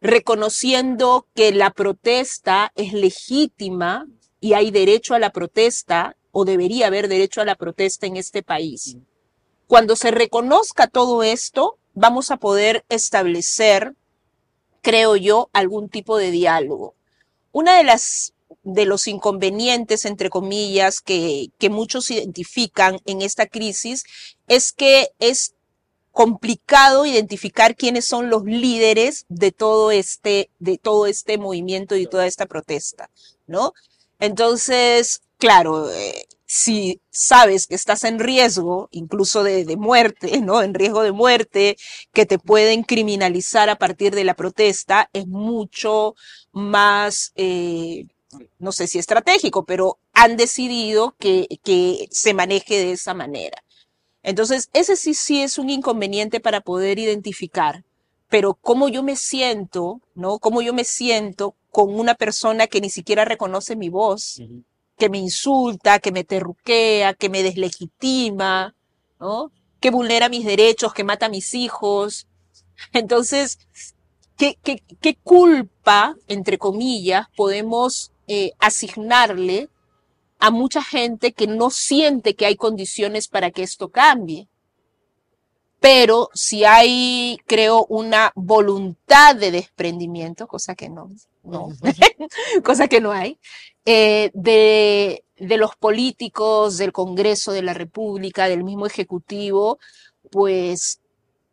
[0.01, 4.07] reconociendo que la protesta es legítima
[4.41, 8.43] y hay derecho a la protesta o debería haber derecho a la protesta en este
[8.43, 8.97] país.
[9.67, 13.95] Cuando se reconozca todo esto, vamos a poder establecer,
[14.81, 16.95] creo yo, algún tipo de diálogo.
[17.53, 18.33] Una de las
[18.75, 24.05] de los inconvenientes, entre comillas, que, que muchos identifican en esta crisis
[24.47, 25.55] es que es
[26.13, 32.27] complicado identificar quiénes son los líderes de todo este, de todo este movimiento y toda
[32.27, 33.11] esta protesta,
[33.47, 33.73] ¿no?
[34.19, 40.63] Entonces, claro, eh, si sabes que estás en riesgo, incluso de, de muerte, ¿no?
[40.63, 41.77] En riesgo de muerte,
[42.13, 46.15] que te pueden criminalizar a partir de la protesta, es mucho
[46.53, 48.07] más, eh,
[48.59, 53.63] no sé si estratégico, pero han decidido que, que se maneje de esa manera.
[54.23, 57.85] Entonces, ese sí, sí es un inconveniente para poder identificar,
[58.29, 60.39] pero cómo yo me siento, ¿no?
[60.39, 64.43] Cómo yo me siento con una persona que ni siquiera reconoce mi voz,
[64.97, 68.75] que me insulta, que me terruquea, que me deslegitima,
[69.21, 69.53] ¿no?
[69.81, 72.27] Que vulnera mis derechos, que mata a mis hijos.
[72.93, 73.59] Entonces,
[74.37, 79.69] ¿qué, qué, qué culpa, entre comillas, podemos eh, asignarle
[80.39, 84.49] a mucha gente que no siente que hay condiciones para que esto cambie.
[85.81, 91.09] Pero si hay, creo, una voluntad de desprendimiento, cosa que no,
[91.45, 91.69] no,
[92.65, 93.39] cosa que no hay,
[93.85, 99.79] eh, de, de los políticos, del Congreso de la República, del mismo Ejecutivo,
[100.31, 101.01] pues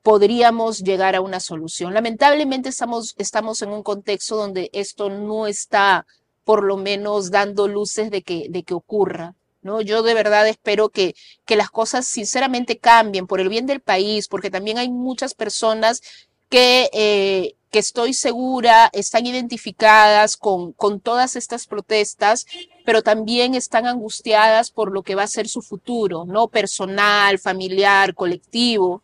[0.02, 1.94] podríamos llegar a una solución.
[1.94, 6.06] Lamentablemente estamos, estamos en un contexto donde esto no está
[6.46, 9.82] por lo menos dando luces de que, de que ocurra, ¿no?
[9.82, 11.16] Yo de verdad espero que,
[11.46, 16.02] que las cosas sinceramente cambien por el bien del país, porque también hay muchas personas
[16.50, 22.46] que, eh, que estoy segura están identificadas con, con todas estas protestas,
[22.86, 26.48] pero también están angustiadas por lo que va a ser su futuro, ¿no?
[26.48, 29.02] Personal, familiar, colectivo.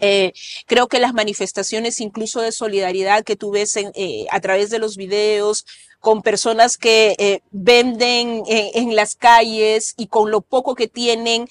[0.00, 0.32] Eh,
[0.66, 4.96] creo que las manifestaciones incluso de solidaridad que tú ves eh, a través de los
[4.96, 5.64] videos
[6.00, 11.48] con personas que eh, venden en las calles y con lo poco que tienen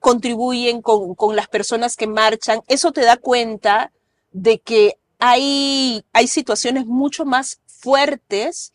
[0.00, 3.92] contribuyen con, con, las personas que marchan, eso te da cuenta
[4.32, 8.72] de que hay, hay situaciones mucho más fuertes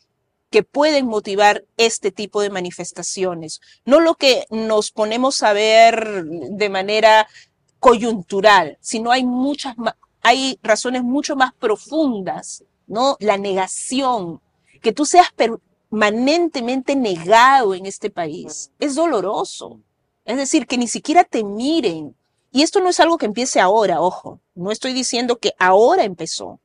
[0.50, 6.68] que pueden motivar este tipo de manifestaciones, no lo que nos ponemos a ver de
[6.68, 7.28] manera
[7.80, 9.74] coyuntural, sino hay muchas
[10.22, 13.16] hay razones mucho más profundas, ¿no?
[13.20, 14.40] La negación,
[14.82, 19.80] que tú seas permanentemente negado en este país es doloroso.
[20.24, 22.14] Es decir, que ni siquiera te miren.
[22.52, 24.40] Y esto no es algo que empiece ahora, ojo.
[24.54, 26.60] No estoy diciendo que ahora empezó.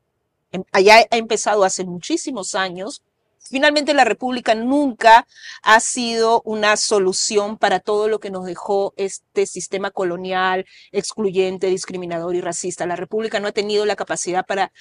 [0.51, 3.01] Em, allá ha empezado hace muchísimos años
[3.49, 5.27] Finalmente, la República nunca
[5.61, 12.35] ha sido una solución para todo lo que nos dejó este sistema colonial, excluyente, discriminador
[12.35, 12.87] y racista.
[12.87, 14.71] La República no ha tenido la capacidad para,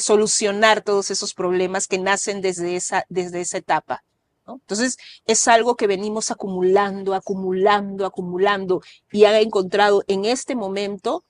[0.00, 4.04] solucionar todos esos problemas que nacen desde esa, etapa.
[4.46, 11.24] Entonces, es algo que venimos acumulando, acumulando, acumulando y ha encontrado en este momento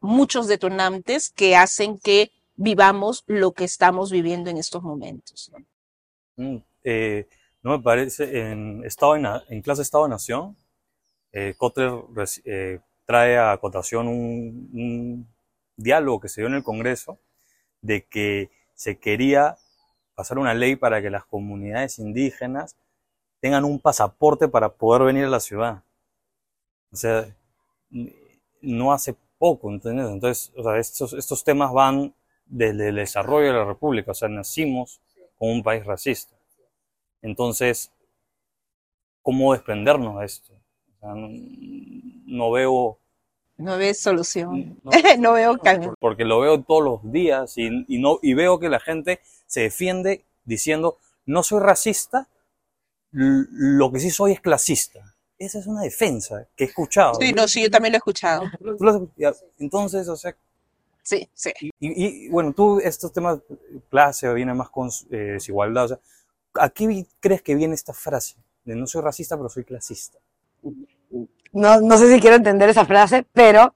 [0.00, 5.50] muchos detonantes que hacen que vivamos lo que estamos viviendo en estos momentos.
[6.36, 7.28] Mm, eh,
[7.62, 10.56] no me parece, en, estado en, en clase Estado-Nación,
[11.32, 11.54] eh,
[12.44, 15.26] eh, trae a cotación un,
[15.76, 17.18] diálogo que se dio en el Congreso
[17.80, 19.56] de que se quería
[20.16, 22.76] pasar una ley para que las comunidades indígenas
[23.40, 25.84] tengan un pasaporte para poder venir a la ciudad.
[26.90, 27.32] O sea,
[28.60, 30.08] no hace poco, ¿entiendes?
[30.10, 32.12] Entonces, o sea, estos, estos temas van
[32.48, 35.00] desde el desarrollo de la República, o sea, nacimos
[35.36, 36.34] como un país racista.
[37.22, 37.92] Entonces,
[39.22, 40.52] ¿cómo desprendernos de esto?
[40.52, 41.28] O sea, no,
[42.26, 42.98] no, veo...
[43.56, 45.94] No ves solución, no, no veo cambio.
[45.98, 49.62] Porque lo veo todos los días y, y, no, y veo que la gente se
[49.62, 52.28] defiende diciendo, no soy racista,
[53.10, 55.16] lo que sí soy es clasista.
[55.38, 57.14] Esa es una defensa que he escuchado.
[57.14, 58.44] Sí, no, sí, yo también lo he escuchado.
[59.58, 60.36] Entonces, o sea,
[61.08, 61.50] Sí, sí.
[61.62, 63.38] Y, y, bueno, tú, estos temas,
[63.88, 65.98] clase, viene más con eh, desigualdad, o sea,
[66.56, 68.36] ¿a qué crees que viene esta frase?
[68.62, 70.18] De no soy racista, pero soy clasista.
[71.54, 73.74] No, no sé si quiero entender esa frase, pero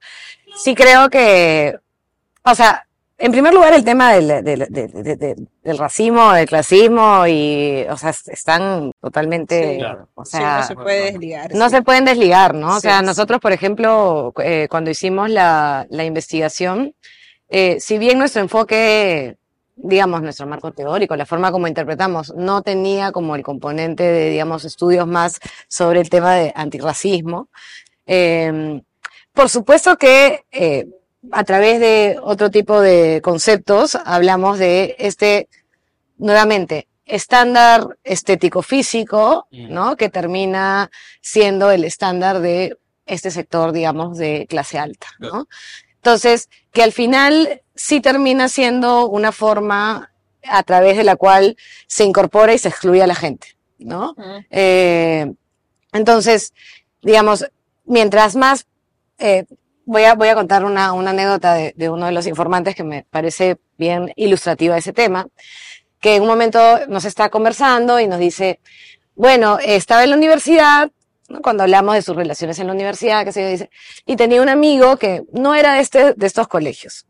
[0.56, 1.74] sí creo que,
[2.44, 7.86] o sea, en primer lugar el tema del, del, del, del racismo, del clasismo y,
[7.88, 10.08] o sea, están totalmente, sí, claro.
[10.14, 11.54] o sea, sí, no se puede desligar.
[11.54, 11.76] No sí.
[11.76, 12.76] se pueden desligar, ¿no?
[12.76, 16.94] O sea, nosotros, por ejemplo, eh, cuando hicimos la, la investigación,
[17.52, 19.36] eh, si bien nuestro enfoque,
[19.76, 24.64] digamos, nuestro marco teórico, la forma como interpretamos, no tenía como el componente de, digamos,
[24.64, 25.38] estudios más
[25.68, 27.48] sobre el tema de antirracismo,
[28.06, 28.80] eh,
[29.34, 30.86] por supuesto que eh,
[31.30, 35.48] a través de otro tipo de conceptos hablamos de este,
[36.18, 39.96] nuevamente, estándar estético físico, ¿no?
[39.96, 40.90] Que termina
[41.20, 45.46] siendo el estándar de este sector, digamos, de clase alta, ¿no?
[46.02, 50.10] Entonces, que al final sí termina siendo una forma
[50.42, 54.14] a través de la cual se incorpora y se excluye a la gente, ¿no?
[54.16, 54.46] Uh -huh.
[54.50, 55.32] eh,
[55.92, 56.54] entonces,
[57.02, 57.46] digamos,
[57.84, 58.66] mientras más,
[59.18, 59.44] eh,
[59.84, 62.82] voy, a, voy a contar una, una anécdota de, de, uno de los informantes que
[62.82, 65.28] me parece bien ilustrativa de ese tema,
[66.00, 68.58] que en un momento nos está conversando y nos dice,
[69.14, 70.90] bueno, estaba en la universidad,
[71.32, 71.40] ¿no?
[71.40, 73.70] cuando hablamos de sus relaciones en la universidad, que se dice,
[74.06, 77.06] y tenía un amigo que no era de, este, de estos colegios.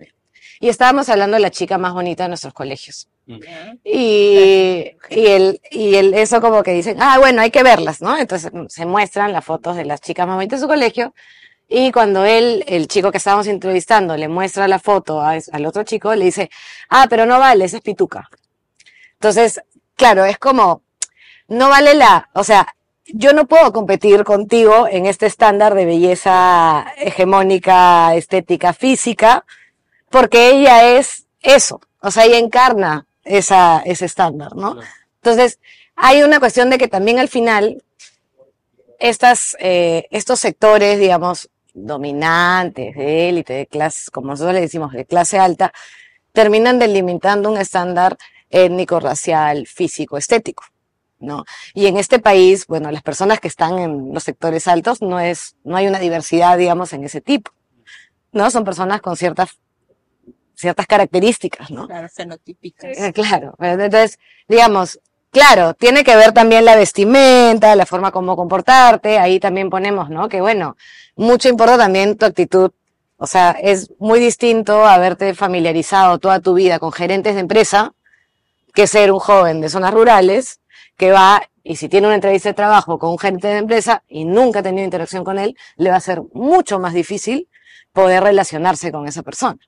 [0.60, 3.08] Y estábamos hablando de la chica más bonita de nuestros colegios.
[3.26, 3.38] Mm.
[3.84, 8.16] Y, y, el, y el, eso como que dicen, ah, bueno, hay que verlas, ¿no?
[8.16, 11.14] Entonces se muestran las fotos de las chicas más bonitas de su colegio.
[11.68, 15.82] Y cuando él, el chico que estábamos entrevistando, le muestra la foto a, al otro
[15.84, 16.50] chico, le dice,
[16.90, 18.28] ah, pero no vale, esa es pituca.
[19.14, 19.60] Entonces,
[19.96, 20.82] claro, es como,
[21.48, 22.66] no vale la, o sea,
[23.12, 29.44] yo no puedo competir contigo en este estándar de belleza hegemónica, estética, física,
[30.10, 34.76] porque ella es eso, o sea, ella encarna esa, ese estándar, ¿no?
[35.16, 35.58] Entonces,
[35.94, 37.82] hay una cuestión de que también al final,
[38.98, 45.04] estas, eh, estos sectores, digamos, dominantes, de élite, de clase, como nosotros le decimos, de
[45.04, 45.72] clase alta,
[46.32, 48.16] terminan delimitando un estándar
[48.50, 50.64] étnico, racial, físico, estético.
[51.22, 51.44] ¿No?
[51.74, 55.56] Y en este país, bueno, las personas que están en los sectores altos no es,
[55.64, 57.52] no hay una diversidad, digamos, en ese tipo,
[58.32, 58.50] ¿no?
[58.50, 59.58] Son personas con ciertas,
[60.54, 61.86] ciertas características, ¿no?
[61.86, 62.98] Claro, fenotípicas.
[62.98, 64.18] Eh, Claro, entonces,
[64.48, 65.00] digamos,
[65.30, 70.28] claro, tiene que ver también la vestimenta, la forma como comportarte, ahí también ponemos, ¿no?
[70.28, 70.76] Que bueno,
[71.16, 72.70] mucho importa también tu actitud,
[73.16, 77.94] o sea, es muy distinto haberte familiarizado toda tu vida con gerentes de empresa
[78.74, 80.60] que ser un joven de zonas rurales
[80.96, 84.24] que va y si tiene una entrevista de trabajo con un gerente de empresa y
[84.24, 87.48] nunca ha tenido interacción con él, le va a ser mucho más difícil
[87.92, 89.58] poder relacionarse con esa persona,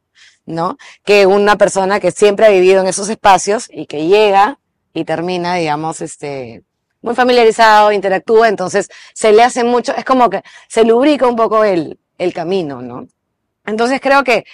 [0.44, 0.76] ¿no?
[1.04, 4.58] Que una persona que siempre ha vivido en esos espacios y que llega
[4.92, 6.64] y termina, digamos, este,
[7.02, 11.62] muy familiarizado, interactúa, entonces se le hace mucho, es como que se lubrica un poco
[11.64, 13.06] el, el camino, ¿no?
[13.66, 14.44] Entonces creo que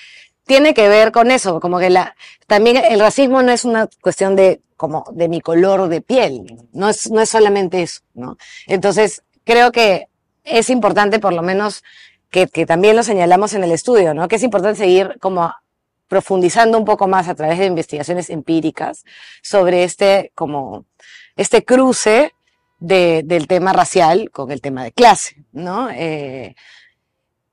[0.50, 1.96] tiene que ver con eso, como que
[2.48, 6.88] también el racismo no es una cuestión de, como, de mi color de piel, no
[6.88, 8.36] es, no es solamente eso, ¿no?
[8.66, 10.08] Entonces, creo que
[10.42, 11.84] es importante, por lo menos,
[12.30, 14.26] que, también lo señalamos en el estudio, ¿no?
[14.26, 15.54] Que es importante seguir como
[16.08, 19.04] profundizando un poco más a través de investigaciones empíricas
[19.42, 20.84] sobre este, como,
[21.36, 22.34] este cruce
[22.80, 25.90] de, del tema racial con el tema de clase, ¿no?
[25.90, 26.56] Eh,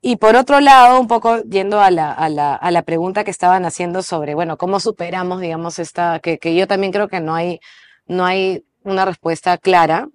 [0.00, 3.30] y por otro lado, un poco yendo a la, a la, a la pregunta que
[3.30, 7.34] estaban haciendo sobre, bueno, cómo superamos, digamos, esta, que, que yo también creo que no
[7.34, 7.60] hay,
[8.06, 10.08] no hay una respuesta clara,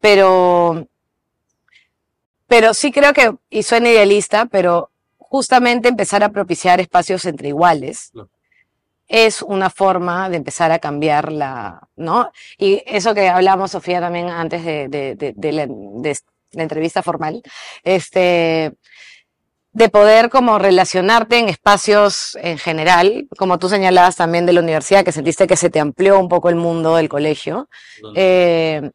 [0.00, 0.88] pero,
[2.46, 8.12] pero sí creo que, y suena idealista, pero justamente empezar a propiciar espacios entre iguales
[9.10, 12.30] es una forma de empezar a cambiar la, ¿no?
[12.56, 16.16] Y eso que hablamos, Sofía, también antes de, de, de, de la, de
[16.52, 17.42] la entrevista formal,
[17.82, 18.72] este,
[19.72, 25.04] de poder como relacionarte en espacios en general, como tú señalabas también de la universidad,
[25.04, 27.68] que sentiste que se te amplió un poco el mundo del colegio,
[28.16, 28.90] eh,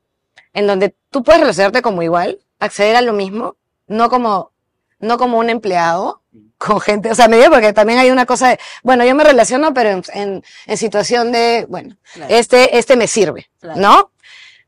[0.54, 3.56] en donde tú puedes relacionarte como igual, acceder a lo mismo,
[3.88, 4.52] no como,
[5.00, 6.22] no como un empleado
[6.58, 9.24] con gente, o sea, me dio porque también hay una cosa de, bueno, yo me
[9.24, 12.34] relaciono, pero en, en, en situación de, bueno, Claro.
[12.34, 13.80] este, este me sirve, Claro.
[13.80, 14.12] ¿no?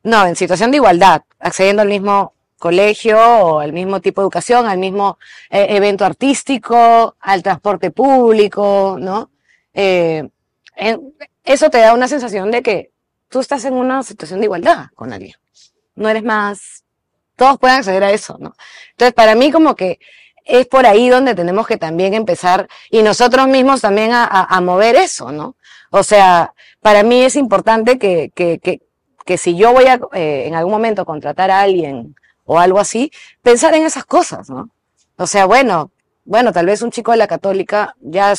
[0.03, 4.65] No, en situación de igualdad, accediendo al mismo colegio o al mismo tipo de educación,
[4.65, 5.17] al mismo
[5.49, 9.29] eh, evento artístico, al transporte público, ¿no?
[9.73, 10.27] Eh,
[11.43, 12.91] eso te da una sensación de que
[13.29, 15.35] tú estás en una situación de igualdad con alguien.
[15.95, 16.83] No eres más,
[17.35, 18.55] todos pueden acceder a eso, ¿no?
[18.91, 19.99] Entonces, para mí como que
[20.45, 25.31] es por ahí donde tenemos que también empezar y nosotros mismos también a mover eso,
[25.31, 25.55] ¿no?
[25.89, 28.81] O sea, para mí es importante que, que, que,
[29.25, 32.15] que si yo voy a eh, en algún momento contratar a alguien
[32.47, 33.11] o algo así,
[33.43, 34.71] pensar en esas cosas, ¿no?
[35.17, 35.91] O sea, bueno,
[36.23, 38.33] bueno, tal vez un chico de la católica ya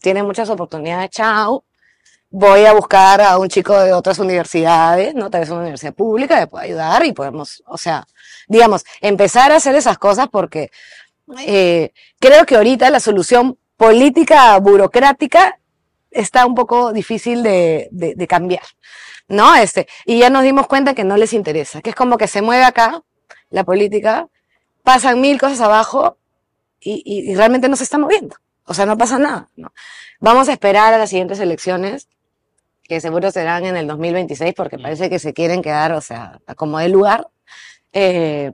[0.00, 1.64] tiene muchas oportunidades, chao.
[2.30, 5.30] Voy a buscar a un chico de otras universidades, ¿no?
[5.30, 8.06] Tal vez una universidad pública que pueda ayudar y podemos, o sea,
[8.48, 10.70] digamos, empezar a hacer esas cosas porque
[11.46, 15.58] eh, creo que ahorita la solución política burocrática
[16.10, 18.64] está un poco difícil de, de, de cambiar,
[19.28, 19.54] ¿no?
[19.54, 22.42] Este, y ya nos dimos cuenta que no les interesa, que es como que se
[22.42, 23.02] mueve acá
[23.50, 24.28] la política,
[24.82, 26.16] pasan mil cosas abajo
[26.80, 28.36] y, y, y realmente no se está moviendo.
[28.64, 29.72] O sea, no pasa nada, ¿no?
[30.20, 32.08] Vamos a esperar a las siguientes elecciones,
[32.84, 36.78] que seguro serán en el 2026, porque parece que se quieren quedar, o sea, como
[36.78, 37.28] de lugar.
[37.92, 38.52] Eh,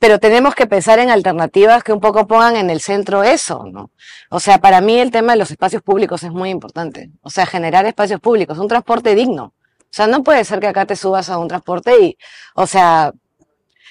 [0.00, 3.90] pero tenemos que pensar en alternativas que un poco pongan en el centro eso, ¿no?
[4.30, 7.10] O sea, para mí el tema de los espacios públicos es muy importante.
[7.20, 9.52] O sea, generar espacios públicos, un transporte digno.
[9.80, 12.18] O sea, no puede ser que acá te subas a un transporte y,
[12.54, 13.12] o sea,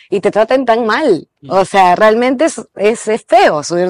[0.09, 1.27] y te traten tan mal.
[1.47, 3.89] O sea, realmente es, es, es feo subir.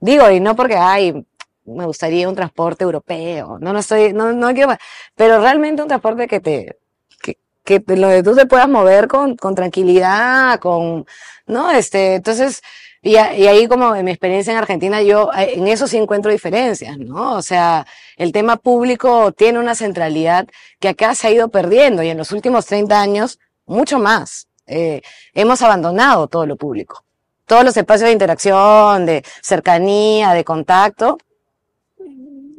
[0.00, 1.24] Digo, y no porque, ay,
[1.64, 3.58] me gustaría un transporte europeo.
[3.60, 4.74] No, no estoy, no, no quiero,
[5.14, 6.78] pero realmente un transporte que te,
[7.22, 11.06] que, que lo de tú te puedas mover con, con tranquilidad, con,
[11.46, 11.70] ¿no?
[11.70, 12.60] Este, entonces,
[13.00, 15.96] y, a- y ahí como en mi experiencia en Argentina, yo eh, en eso sí
[15.98, 17.34] encuentro diferencias, ¿no?
[17.34, 20.46] O sea, el tema público tiene una centralidad
[20.80, 24.48] que acá se ha ido perdiendo y en los últimos 30 años, mucho más.
[24.66, 25.02] Eh,
[25.34, 27.04] hemos abandonado todo lo público.
[27.46, 31.18] Todos los espacios de interacción, de cercanía, de contacto.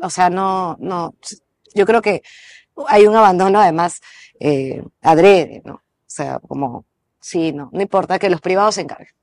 [0.02, 1.16] O sea, no, no,
[1.74, 2.22] yo creo que
[2.88, 4.02] hay un abandono además
[4.40, 5.76] eh, adrede, ¿no?
[5.76, 5.82] O
[6.16, 6.86] sea, como,
[7.20, 9.14] sí, no, no importa que los privados se encarguen.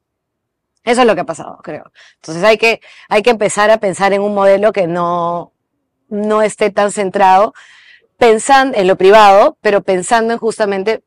[0.82, 1.92] Eso es lo que ha pasado, creo.
[2.16, 5.52] Entonces hay que, hay que empezar a pensar en un modelo que no,
[6.08, 7.52] no esté tan centrado
[8.18, 11.02] pensando en lo privado, pero pensando en justamente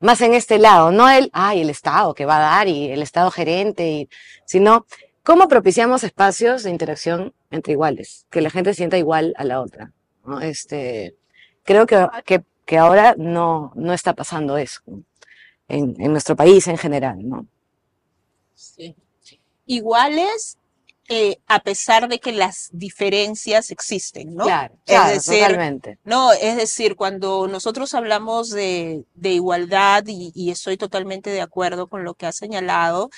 [0.00, 3.02] más en este lado, no el, ay, el Estado que va a dar y el
[3.02, 4.08] Estado gerente,
[4.44, 4.86] sino
[5.22, 9.92] cómo propiciamos espacios de interacción entre iguales, que la gente sienta igual a la otra.
[10.24, 10.40] ¿no?
[10.40, 11.16] Este,
[11.64, 14.82] creo que, que, que ahora no, no está pasando eso
[15.68, 17.46] en, en nuestro país en general, ¿no?
[18.54, 18.96] Sí.
[19.66, 20.58] Iguales
[21.08, 24.44] eh, a pesar de que las diferencias existen, ¿no?
[24.44, 25.98] Claro, Es claro, decir, totalmente.
[26.04, 31.88] No, es decir, cuando nosotros hablamos de, de igualdad, y, y estoy totalmente de acuerdo
[31.88, 33.10] con lo que ha señalado,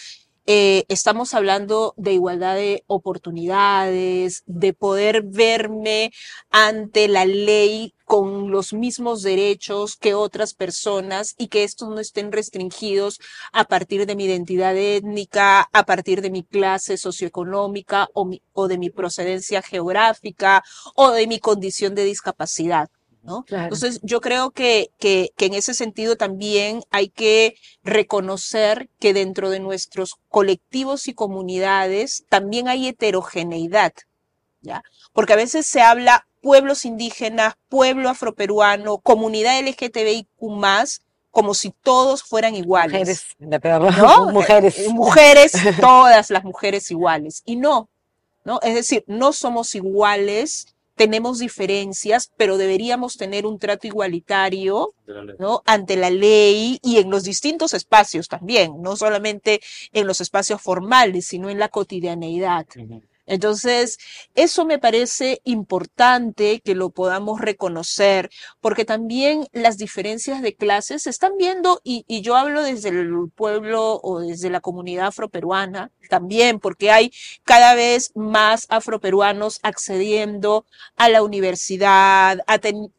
[0.51, 6.11] eh, estamos hablando de igualdad de oportunidades, de poder verme
[6.51, 12.33] ante la ley con los mismos derechos que otras personas y que estos no estén
[12.33, 13.19] restringidos
[13.53, 18.69] a partir de mi identidad étnica, a partir de mi clase socioeconómica o, mi- o
[18.69, 20.63] de mi procedencia geográfica
[20.97, 22.89] o de mi condición de discapacidad.
[23.29, 23.45] ¿No?
[23.45, 23.65] Claro.
[23.65, 29.51] Entonces, yo creo que, que, que en ese sentido también hay que reconocer que dentro
[29.51, 33.93] de nuestros colectivos y comunidades también hay heterogeneidad,
[34.63, 34.83] ¿ya?
[35.13, 40.27] Porque a veces se habla pueblos indígenas, pueblo afroperuano, comunidad LGTBIQ+,
[41.31, 43.37] como si todos fueran iguales.
[43.39, 44.27] Mujeres, ¿no?
[44.33, 44.79] mujeres.
[44.79, 47.43] Eh, mujeres, todas las mujeres iguales.
[47.45, 47.91] Y no,
[48.45, 48.61] ¿no?
[48.63, 54.91] Es decir, no somos iguales, tenemos diferencias, pero deberíamos tener un trato igualitario,
[55.39, 55.63] ¿no?
[55.65, 59.61] Ante la ley y en los distintos espacios también, no solamente
[59.93, 62.67] en los espacios formales, sino en la cotidianeidad.
[63.29, 63.99] Entonces,
[64.35, 71.11] eso me parece importante que lo podamos reconocer, porque también las diferencias de clases se
[71.11, 76.59] están viendo, y, y yo hablo desde el pueblo o desde la comunidad afroperuana también,
[76.59, 77.13] porque hay
[77.45, 80.65] cada vez más afroperuanos accediendo
[80.97, 82.39] a la universidad,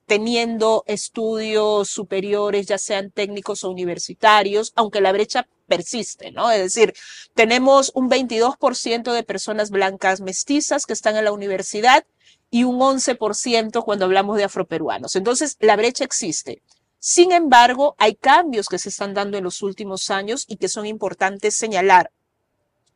[0.06, 6.52] teniendo estudios superiores, ya sean técnicos o universitarios, aunque la brecha persiste, ¿no?
[6.52, 6.94] Es decir,
[7.34, 12.06] tenemos un 22% de personas blancas mestizas que están en la universidad
[12.52, 15.16] y un 11% cuando hablamos de afroperuanos.
[15.16, 16.62] Entonces, la brecha existe.
[17.00, 20.86] Sin embargo, hay cambios que se están dando en los últimos años y que son
[20.86, 22.12] importantes señalar.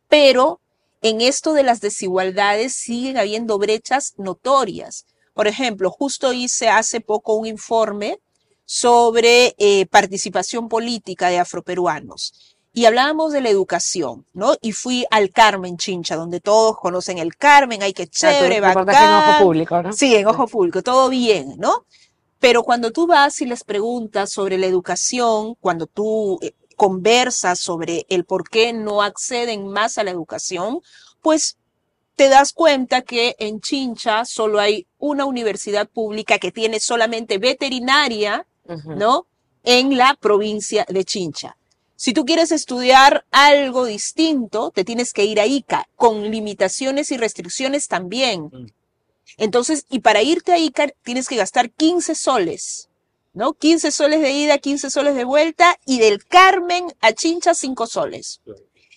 [0.09, 0.59] Pero
[1.01, 5.05] en esto de las desigualdades siguen habiendo brechas notorias.
[5.33, 8.19] Por ejemplo, justo hice hace poco un informe
[8.65, 14.55] sobre eh, participación política de afroperuanos y hablábamos de la educación, ¿no?
[14.61, 18.59] Y fui al Carmen Chincha, donde todos conocen el Carmen, ay, qué Ah, tu chévere,
[18.59, 19.43] reportaje en ojo bacán.
[19.43, 19.93] público, ¿no?
[19.93, 21.85] Sí, en ojo público, todo bien, ¿no?
[22.39, 28.05] Pero cuando tú vas y les preguntas sobre la educación, cuando tú eh, conversas sobre
[28.09, 30.81] el por qué no acceden más a la educación,
[31.21, 31.57] pues
[32.15, 38.45] te das cuenta que en Chincha solo hay una universidad pública que tiene solamente veterinaria.
[38.85, 39.27] ¿no?
[39.63, 41.57] En la provincia de Chincha.
[42.03, 47.17] Si tú quieres estudiar algo distinto, te tienes que ir a Ica, con limitaciones y
[47.17, 48.49] restricciones también.
[48.51, 48.65] Mm.
[49.37, 52.89] Entonces, y para irte a Ica tienes que gastar 15 soles,
[53.31, 53.53] ¿no?
[53.53, 58.41] 15 soles de ida, 15 soles de vuelta, y del Carmen a Chincha 5 soles.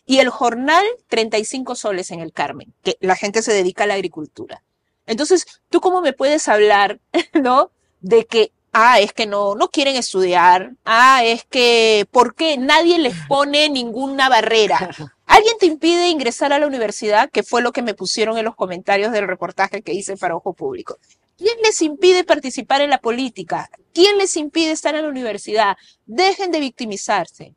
[0.05, 3.95] Y el jornal, 35 soles en el Carmen, que la gente se dedica a la
[3.95, 4.65] agricultura.
[5.07, 6.99] Entonces, ¿tú cómo me puedes hablar,
[7.35, 7.71] no?
[8.01, 12.59] De que, ah, es que no, no quieren estudiar, ah, es que, ¿por qué?
[12.59, 14.91] Nadie les pone ninguna barrera.
[15.25, 17.31] ¿Alguien te impide ingresar a la universidad?
[17.31, 20.53] Que fue lo que me pusieron en los comentarios del reportaje que hice para Ojo
[20.53, 20.99] Público.
[21.39, 23.71] ¿Quién les impide participar en la política?
[23.95, 25.77] ¿Quién les impide estar en la universidad?
[26.05, 27.55] Dejen de victimizarse.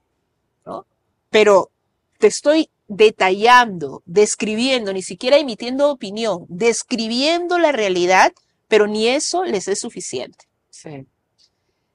[1.30, 1.70] Pero
[2.18, 8.32] te estoy detallando, describiendo, ni siquiera emitiendo opinión, describiendo la realidad,
[8.68, 10.49] pero ni eso les es suficiente.
[10.82, 11.06] Sí.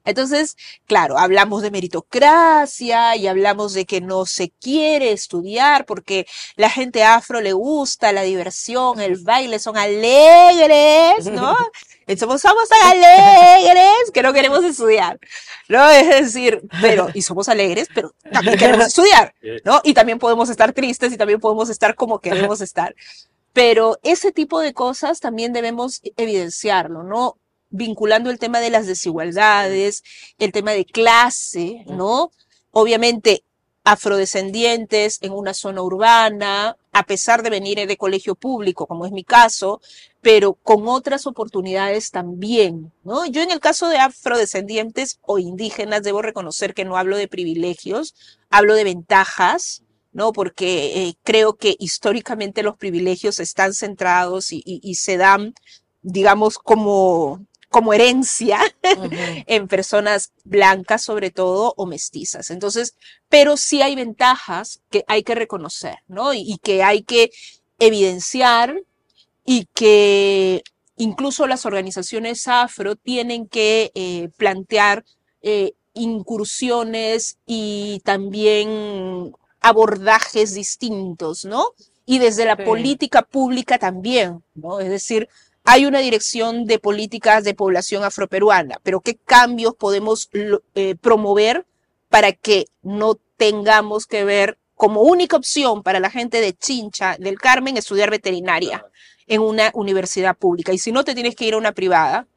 [0.05, 0.57] Entonces,
[0.87, 6.26] claro, hablamos de meritocracia y hablamos de que no se quiere estudiar porque
[6.57, 11.57] la gente afro le gusta la diversión, el baile, son alegres, ¿no?
[12.18, 15.18] Somos, somos tan alegres que no queremos estudiar,
[15.70, 15.89] ¿no?
[15.89, 19.80] Es decir, pero, y somos alegres, pero también queremos estudiar, ¿no?
[19.85, 22.95] Y también podemos estar tristes y también podemos estar como queremos estar.
[23.55, 27.39] Pero ese tipo de cosas también debemos evidenciarlo, ¿no?
[27.70, 30.02] Vinculando el tema de las desigualdades,
[30.38, 32.30] el tema de clase, ¿no?
[32.70, 33.44] Obviamente,
[33.84, 39.24] afrodescendientes en una zona urbana, a pesar de venir de colegio público, como es mi
[39.24, 39.80] caso,
[40.22, 43.26] pero con otras oportunidades también, ¿no?
[43.26, 48.14] Yo en el caso de afrodescendientes o indígenas debo reconocer que no hablo de privilegios,
[48.48, 50.32] hablo de ventajas, ¿no?
[50.32, 55.52] Porque eh, creo que históricamente los privilegios están centrados y, y, y se dan,
[56.00, 57.44] digamos, como
[57.75, 58.61] como herencia
[59.47, 62.51] en personas blancas sobre todo o mestizas.
[62.51, 62.95] Entonces,
[63.29, 66.33] pero sí hay ventajas que hay que reconocer, ¿no?
[66.33, 67.31] Y, y que hay que
[67.81, 68.81] evidenciar
[69.45, 70.62] y que
[70.97, 75.05] incluso las organizaciones afro tienen que eh, plantear
[75.43, 81.64] eh, incursiones y también abordajes distintos, ¿no?
[82.07, 82.62] Y desde la Sí.
[82.64, 84.79] política pública también, ¿no?
[84.81, 85.29] Es decir,
[85.64, 90.28] hay una dirección de políticas de población afroperuana, pero ¿qué cambios podemos
[90.74, 91.66] eh, promover
[92.10, 97.38] para que no tengamos que ver como única opción para la gente de Chincha, del
[97.38, 98.84] Carmen, estudiar veterinaria
[99.26, 100.74] en una universidad pública?
[100.74, 102.28] Y si no, te tienes que ir a una privada,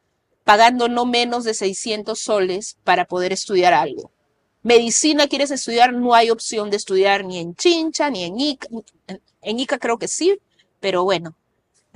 [0.45, 4.09] pagando no menos de 600 soles para poder estudiar algo.
[4.63, 8.69] Medicina quieres estudiar, no hay opción de estudiar ni en Chincha, ni en Ica.
[9.41, 10.39] En Ica creo que sí,
[10.79, 11.35] pero bueno,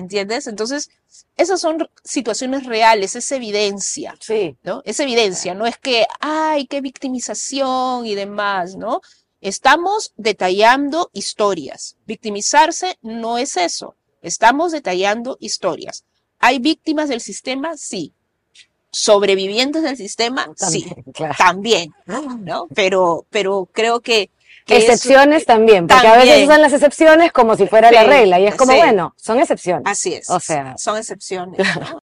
[0.01, 0.47] ¿entiendes?
[0.47, 0.89] Entonces,
[1.37, 4.15] esas son situaciones reales, es evidencia.
[4.19, 4.57] Sí.
[4.63, 4.81] ¿no?
[4.85, 9.01] Es evidencia, no es que, ay, qué victimización y demás, ¿no?
[9.39, 11.95] Estamos detallando historias.
[12.05, 13.95] Victimizarse no es eso.
[14.21, 16.03] Estamos detallando historias.
[16.39, 17.75] ¿Hay víctimas del sistema?
[17.77, 18.13] Sí.
[18.91, 20.47] ¿Sobrevivientes del sistema?
[20.55, 20.83] Sí.
[20.83, 21.35] También, claro.
[21.37, 22.67] También, ¿no?
[22.75, 24.29] Pero, pero creo que,
[24.67, 28.55] Excepciones también, porque a veces usan las excepciones como si fuera la regla y es
[28.55, 28.77] como, sí.
[28.77, 29.83] bueno, son excepciones.
[29.85, 30.29] así es.
[30.29, 30.75] O sea.
[30.77, 31.59] son excepciones.
[31.75, 32.01] ¿no?